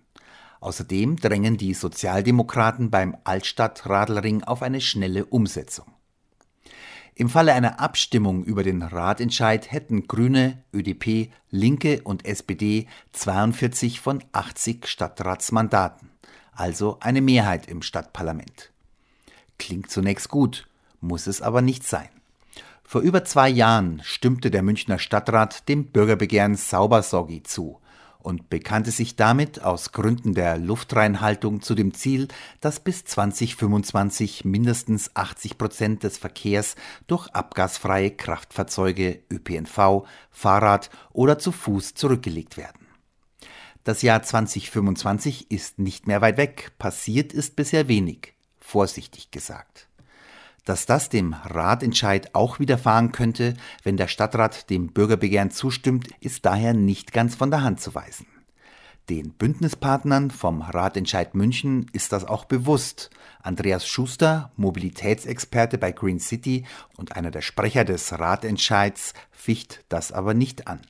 Außerdem 0.60 1.15
drängen 1.15 1.58
die 1.58 1.74
Sozialdemokraten 1.74 2.89
beim 2.89 3.15
Altstadt-Radlring 3.24 4.43
auf 4.43 4.62
eine 4.62 4.82
schnelle 4.82 5.26
Umsetzung. 5.26 5.86
Im 7.15 7.30
Falle 7.30 7.54
einer 7.54 7.80
Abstimmung 7.82 8.45
über 8.45 8.63
den 8.63 8.82
Ratentscheid 8.82 9.72
hätten 9.72 10.08
Grüne, 10.08 10.63
ÖDP, 10.74 11.32
Linke 11.50 12.02
und 12.04 12.26
SPD 12.26 12.88
42 13.12 14.00
von 14.00 14.24
80 14.32 14.88
Stadtratsmandaten, 14.88 16.10
also 16.54 16.98
eine 17.02 17.22
Mehrheit 17.22 17.67
im 17.67 17.82
Stadtparlament. 17.82 18.72
Klingt 19.58 19.89
zunächst 19.91 20.30
gut, 20.30 20.67
muss 21.02 21.28
es 21.28 21.41
aber 21.41 21.62
nicht 21.62 21.86
sein. 21.86 22.08
Vor 22.84 23.02
über 23.02 23.24
zwei 23.26 23.50
Jahren 23.50 24.02
stimmte 24.04 24.50
der 24.50 24.63
Münchner 24.63 24.98
Stadtrat 24.98 25.67
dem 25.67 25.91
Bürgerbegehren 25.91 26.56
Saubersorgi 26.56 27.43
zu, 27.43 27.78
und 28.21 28.49
bekannte 28.49 28.91
sich 28.91 29.15
damit 29.15 29.63
aus 29.63 29.91
Gründen 29.91 30.34
der 30.34 30.58
Luftreinhaltung 30.58 31.62
zu 31.62 31.73
dem 31.73 31.93
Ziel, 31.93 32.27
dass 32.62 32.79
bis 32.79 33.05
2025 33.05 34.45
mindestens 34.45 35.15
80 35.15 35.58
Prozent 35.58 36.03
des 36.03 36.17
Verkehrs 36.17 36.75
durch 37.08 37.27
abgasfreie 37.29 38.12
Kraftfahrzeuge, 38.12 39.23
ÖPNV, 39.32 40.05
Fahrrad 40.32 40.89
oder 41.12 41.39
zu 41.39 41.51
Fuß 41.51 41.93
zurückgelegt 41.95 42.58
werden. 42.58 42.88
Das 43.84 44.01
Jahr 44.01 44.21
2025 44.21 45.49
ist 45.49 45.79
nicht 45.79 46.05
mehr 46.05 46.21
weit 46.21 46.38
weg, 46.38 46.73
passiert 46.77 47.34
ist 47.34 47.55
bisher 47.55 47.88
wenig, 47.88 48.34
vorsichtig 48.60 49.32
gesagt. 49.32 49.88
Dass 50.69 50.86
das 50.86 51.10
dem 51.10 51.34
Ratentscheid 51.34 52.36
auch 52.36 52.60
widerfahren 52.60 53.12
könnte, 53.12 53.55
wenn 53.82 53.97
der 53.97 54.08
Stadtrat 54.08 54.69
dem 54.69 54.93
Bürgerbegehren 54.93 55.49
zustimmt, 55.49 56.10
ist 56.19 56.45
daher 56.45 56.75
nicht 56.75 57.12
ganz 57.12 57.34
von 57.34 57.49
der 57.49 57.63
Hand 57.63 57.82
zu 57.82 57.95
weisen. 57.95 58.27
Den 59.10 59.32
Bündnispartnern 59.32 60.29
vom 60.29 60.62
Ratentscheid 60.62 61.34
München 61.34 61.88
ist 61.91 62.13
das 62.13 62.23
auch 62.23 62.45
bewusst. 62.45 63.10
Andreas 63.41 63.88
Schuster, 63.88 64.51
Mobilitätsexperte 64.58 65.79
bei 65.79 65.91
Green 65.91 66.19
City 66.19 66.67
und 66.97 67.15
einer 67.15 67.32
der 67.32 67.41
Sprecher 67.41 67.84
des 67.84 68.19
Ratentscheids, 68.19 69.15
ficht 69.32 69.84
das 69.89 70.12
aber 70.12 70.36
nicht 70.36 70.67
an. 70.67 70.82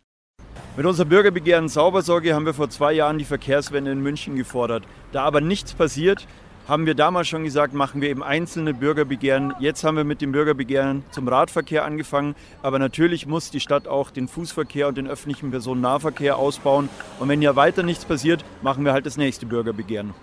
Mit 0.75 0.85
unserem 0.85 1.07
Bürgerbegehren 1.07 1.69
Saubersorge 1.69 2.35
haben 2.35 2.45
wir 2.45 2.53
vor 2.53 2.69
zwei 2.69 2.91
Jahren 2.91 3.17
die 3.17 3.23
Verkehrswende 3.23 3.91
in 3.91 4.01
München 4.01 4.35
gefordert. 4.35 4.83
Da 5.13 5.23
aber 5.23 5.39
nichts 5.39 5.73
passiert, 5.73 6.27
haben 6.69 6.85
wir 6.85 6.93
damals 6.93 7.27
schon 7.27 7.43
gesagt, 7.43 7.73
machen 7.73 7.99
wir 7.99 8.09
eben 8.09 8.21
einzelne 8.21 8.75
Bürgerbegehren. 8.75 9.55
Jetzt 9.59 9.83
haben 9.83 9.97
wir 9.97 10.03
mit 10.03 10.21
dem 10.21 10.31
Bürgerbegehren 10.31 11.03
zum 11.09 11.27
Radverkehr 11.27 11.83
angefangen. 11.83 12.35
Aber 12.61 12.77
natürlich 12.77 13.25
muss 13.25 13.49
die 13.49 13.59
Stadt 13.59 13.87
auch 13.87 14.11
den 14.11 14.27
Fußverkehr 14.27 14.87
und 14.87 14.95
den 14.95 15.07
öffentlichen 15.07 15.49
Personennahverkehr 15.49 16.37
ausbauen. 16.37 16.87
Und 17.19 17.27
wenn 17.27 17.41
ja 17.41 17.55
weiter 17.55 17.81
nichts 17.81 18.05
passiert, 18.05 18.45
machen 18.61 18.85
wir 18.85 18.93
halt 18.93 19.07
das 19.07 19.17
nächste 19.17 19.47
Bürgerbegehren. 19.47 20.13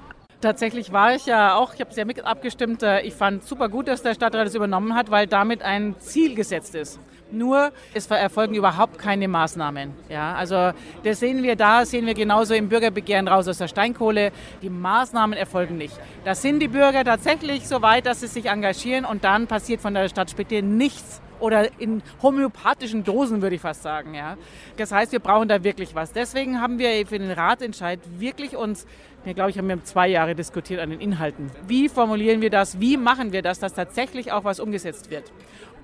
Tatsächlich 0.41 0.93
war 0.93 1.17
ich 1.17 1.27
ja 1.27 1.57
auch, 1.57 1.75
ich 1.75 1.81
habe 1.81 1.91
ja 1.93 2.05
mit 2.05 2.25
abgestimmt, 2.25 2.83
äh, 2.85 3.01
ich 3.01 3.15
fand 3.15 3.43
super 3.43 3.69
gut, 3.69 3.89
dass 3.89 4.03
der 4.03 4.15
Stadtrat 4.15 4.47
es 4.47 4.55
übernommen 4.55 4.95
hat, 4.95 5.11
weil 5.11 5.27
damit 5.27 5.63
ein 5.63 5.97
Ziel 5.99 6.37
gesetzt 6.37 6.77
ist. 6.77 7.01
Nur 7.31 7.73
es 7.93 8.07
erfolgen 8.07 8.55
überhaupt 8.55 8.99
keine 8.99 9.27
Maßnahmen. 9.27 9.93
Ja, 10.09 10.35
also 10.35 10.71
das 11.03 11.21
sehen 11.21 11.43
wir 11.43 11.57
da, 11.57 11.85
sehen 11.85 12.07
wir 12.07 12.15
genauso 12.15 12.55
im 12.55 12.69
Bürgerbegehren 12.69 13.27
raus 13.27 13.49
aus 13.49 13.59
der 13.59 13.69
Steinkohle. 13.69 14.31
Die 14.63 14.71
Maßnahmen 14.71 15.37
erfolgen 15.37 15.77
nicht. 15.77 15.99
Da 16.25 16.35
sind 16.35 16.61
die 16.61 16.69
Bürger 16.69 17.05
tatsächlich 17.05 17.67
so 17.67 17.83
weit, 17.83 18.07
dass 18.07 18.21
sie 18.21 18.29
sich 18.29 18.47
engagieren 18.47 19.05
und 19.05 19.25
dann 19.25 19.49
passiert 19.49 19.81
von 19.81 19.95
der 19.95 20.09
Stadtspitze 20.09 20.63
nichts 20.63 21.21
oder 21.41 21.69
in 21.81 22.03
homöopathischen 22.23 23.05
Dosen, 23.05 23.43
würde 23.43 23.57
ich 23.57 23.63
fast 23.63 23.83
sagen. 23.83 24.15
Ja. 24.15 24.37
Das 24.77 24.93
heißt, 24.93 25.13
wir 25.13 25.21
brauchen 25.21 25.49
da 25.49 25.63
wirklich 25.65 25.95
was. 25.95 26.13
Deswegen 26.13 26.61
haben 26.61 26.79
wir 26.79 27.07
für 27.07 27.19
den 27.19 27.31
Ratentscheid 27.31 28.01
wirklich 28.19 28.57
uns, 28.57 28.87
ja, 29.25 29.33
glaube 29.33 29.51
ich, 29.51 29.59
haben 29.59 29.69
wir 29.69 29.83
zwei 29.85 30.09
Jahre 30.09 30.35
diskutiert 30.35 30.81
an 30.81 30.91
den 30.91 31.01
Inhalten. 31.01 31.51
Wie 31.67 31.89
formulieren 31.89 32.41
wir 32.41 32.51
das? 32.51 32.81
Wie 32.81 32.97
machen 32.97 33.33
wir 33.33 33.43
das, 33.43 33.59
dass 33.59 33.75
tatsächlich 33.75 34.33
auch 34.33 34.45
was 34.45 34.61
umgesetzt 34.61 35.11
wird? 35.11 35.33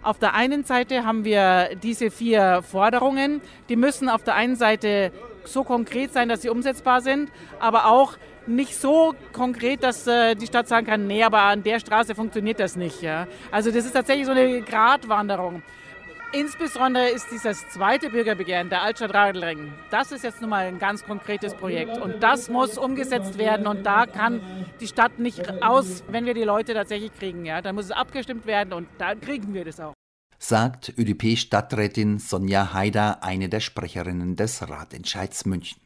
Auf 0.03 0.19
der 0.19 0.35
einen 0.35 0.65
Seite 0.65 1.05
haben 1.05 1.25
wir 1.25 1.77
diese 1.81 2.11
vier 2.11 2.63
Forderungen. 2.63 3.41
Die 3.69 3.77
müssen 3.77 4.09
auf 4.09 4.25
der 4.25 4.35
einen 4.35 4.57
Seite 4.57 5.13
so 5.45 5.63
konkret 5.63 6.13
sein, 6.13 6.29
dass 6.29 6.43
sie 6.43 6.49
umsetzbar 6.49 7.01
sind, 7.01 7.31
aber 7.61 7.87
auch 7.87 8.17
nicht 8.47 8.77
so 8.77 9.15
konkret, 9.33 9.85
dass 9.85 10.07
äh, 10.09 10.35
die 10.35 10.47
Stadt 10.47 10.67
sagen 10.67 10.87
kann, 10.87 11.07
nee, 11.07 11.23
aber 11.23 11.43
an 11.43 11.63
der 11.63 11.79
Straße 11.79 12.17
funktioniert 12.17 12.59
das 12.59 12.75
nicht. 12.75 13.07
Also 13.53 13.71
das 13.71 13.85
ist 13.85 13.93
tatsächlich 13.93 14.27
so 14.27 14.33
eine 14.33 14.63
Gratwanderung. 14.63 15.63
Insbesondere 16.35 17.11
ist 17.11 17.31
dieses 17.31 17.69
zweite 17.69 18.09
Bürgerbegehren, 18.09 18.71
der 18.71 18.81
Altstadt-Radelring, 18.81 19.71
das 19.91 20.13
ist 20.13 20.25
jetzt 20.25 20.41
nun 20.41 20.49
mal 20.49 20.65
ein 20.65 20.79
ganz 20.79 21.05
konkretes 21.05 21.53
Projekt. 21.55 21.99
Und 21.99 22.23
das 22.23 22.49
muss 22.49 22.79
umgesetzt 22.79 23.37
werden. 23.37 23.67
Und 23.67 23.85
da 23.85 24.07
kann 24.07 24.41
die 24.81 24.87
Stadt 24.87 25.19
nicht 25.19 25.63
aus, 25.63 26.03
wenn 26.09 26.25
wir 26.25 26.33
die 26.33 26.45
Leute 26.45 26.73
tatsächlich 26.73 27.13
kriegen. 27.13 27.45
Ja? 27.45 27.61
Da 27.61 27.75
muss 27.75 27.87
es 27.87 27.91
abgestimmt 27.91 28.47
werden 28.47 28.73
und 28.73 28.89
da 28.97 29.15
kriegen 29.15 29.53
wir 29.53 29.67
das 29.67 29.79
auch. 29.79 29.93
Sagt 30.39 30.95
ÖDP-Stadträtin 30.97 32.19
Sonja 32.19 32.73
Haider, 32.73 33.23
eine 33.23 33.51
der 33.51 33.61
Sprecherinnen 33.61 34.35
des 34.35 34.67
Ratentscheids 34.67 35.45
München. 35.45 35.81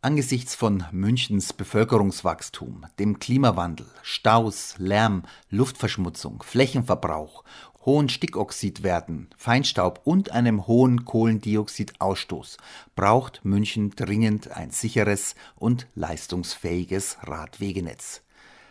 Angesichts 0.00 0.54
von 0.54 0.84
Münchens 0.90 1.52
Bevölkerungswachstum, 1.52 2.86
dem 2.98 3.18
Klimawandel, 3.18 3.86
Staus, 4.02 4.74
Lärm, 4.78 5.24
Luftverschmutzung, 5.50 6.42
Flächenverbrauch 6.42 7.44
hohen 7.86 8.08
Stickoxidwerten, 8.08 9.28
Feinstaub 9.36 10.00
und 10.04 10.32
einem 10.32 10.66
hohen 10.66 11.04
Kohlendioxidausstoß 11.04 12.58
braucht 12.96 13.44
München 13.44 13.90
dringend 13.90 14.50
ein 14.50 14.70
sicheres 14.70 15.36
und 15.54 15.86
leistungsfähiges 15.94 17.18
Radwegenetz. 17.22 18.22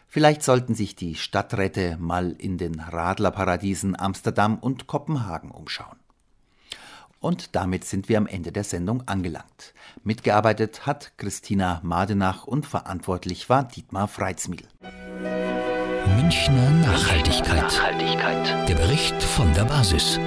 Vielleicht 0.07 0.43
sollten 0.43 0.75
sich 0.75 0.95
die 0.95 1.15
Stadträte 1.15 1.97
mal 1.99 2.31
in 2.37 2.57
den 2.57 2.79
Radlerparadiesen 2.79 3.99
Amsterdam 3.99 4.59
und 4.59 4.85
Kopenhagen 4.85 5.51
umschauen. 5.51 5.97
Und 7.19 7.55
damit 7.55 7.85
sind 7.85 8.07
wir 8.07 8.17
am 8.17 8.27
Ende 8.27 8.51
der 8.51 8.63
Sendung 8.63 9.07
angelangt. 9.07 9.73
Mitgearbeitet 10.03 10.85
hat 10.85 11.13
Christina 11.17 11.79
Madenach 11.83 12.45
und 12.45 12.65
verantwortlich 12.65 13.49
war 13.49 13.63
Dietmar 13.63 14.07
Freitsmiel. 14.07 14.67
Münchner 16.07 16.69
Nachhaltigkeit. 16.69 17.61
Nachhaltigkeit. 17.61 18.69
Der 18.69 18.75
Bericht 18.75 19.21
von 19.21 19.53
der 19.53 19.65
Basis. 19.65 20.19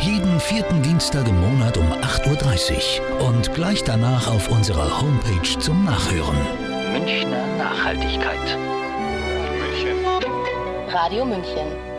Jeden 0.00 0.40
vierten 0.40 0.82
Dienstag 0.82 1.28
im 1.28 1.40
Monat 1.40 1.76
um 1.76 1.86
8.30 1.92 3.00
Uhr 3.00 3.28
und 3.28 3.54
gleich 3.54 3.84
danach 3.84 4.28
auf 4.28 4.50
unserer 4.50 5.00
Homepage 5.00 5.58
zum 5.58 5.84
Nachhören. 5.84 6.36
Münchner 6.92 7.46
Nachhaltigkeit. 7.58 8.58
München. 9.58 10.04
Radio 10.88 11.24
München. 11.24 11.93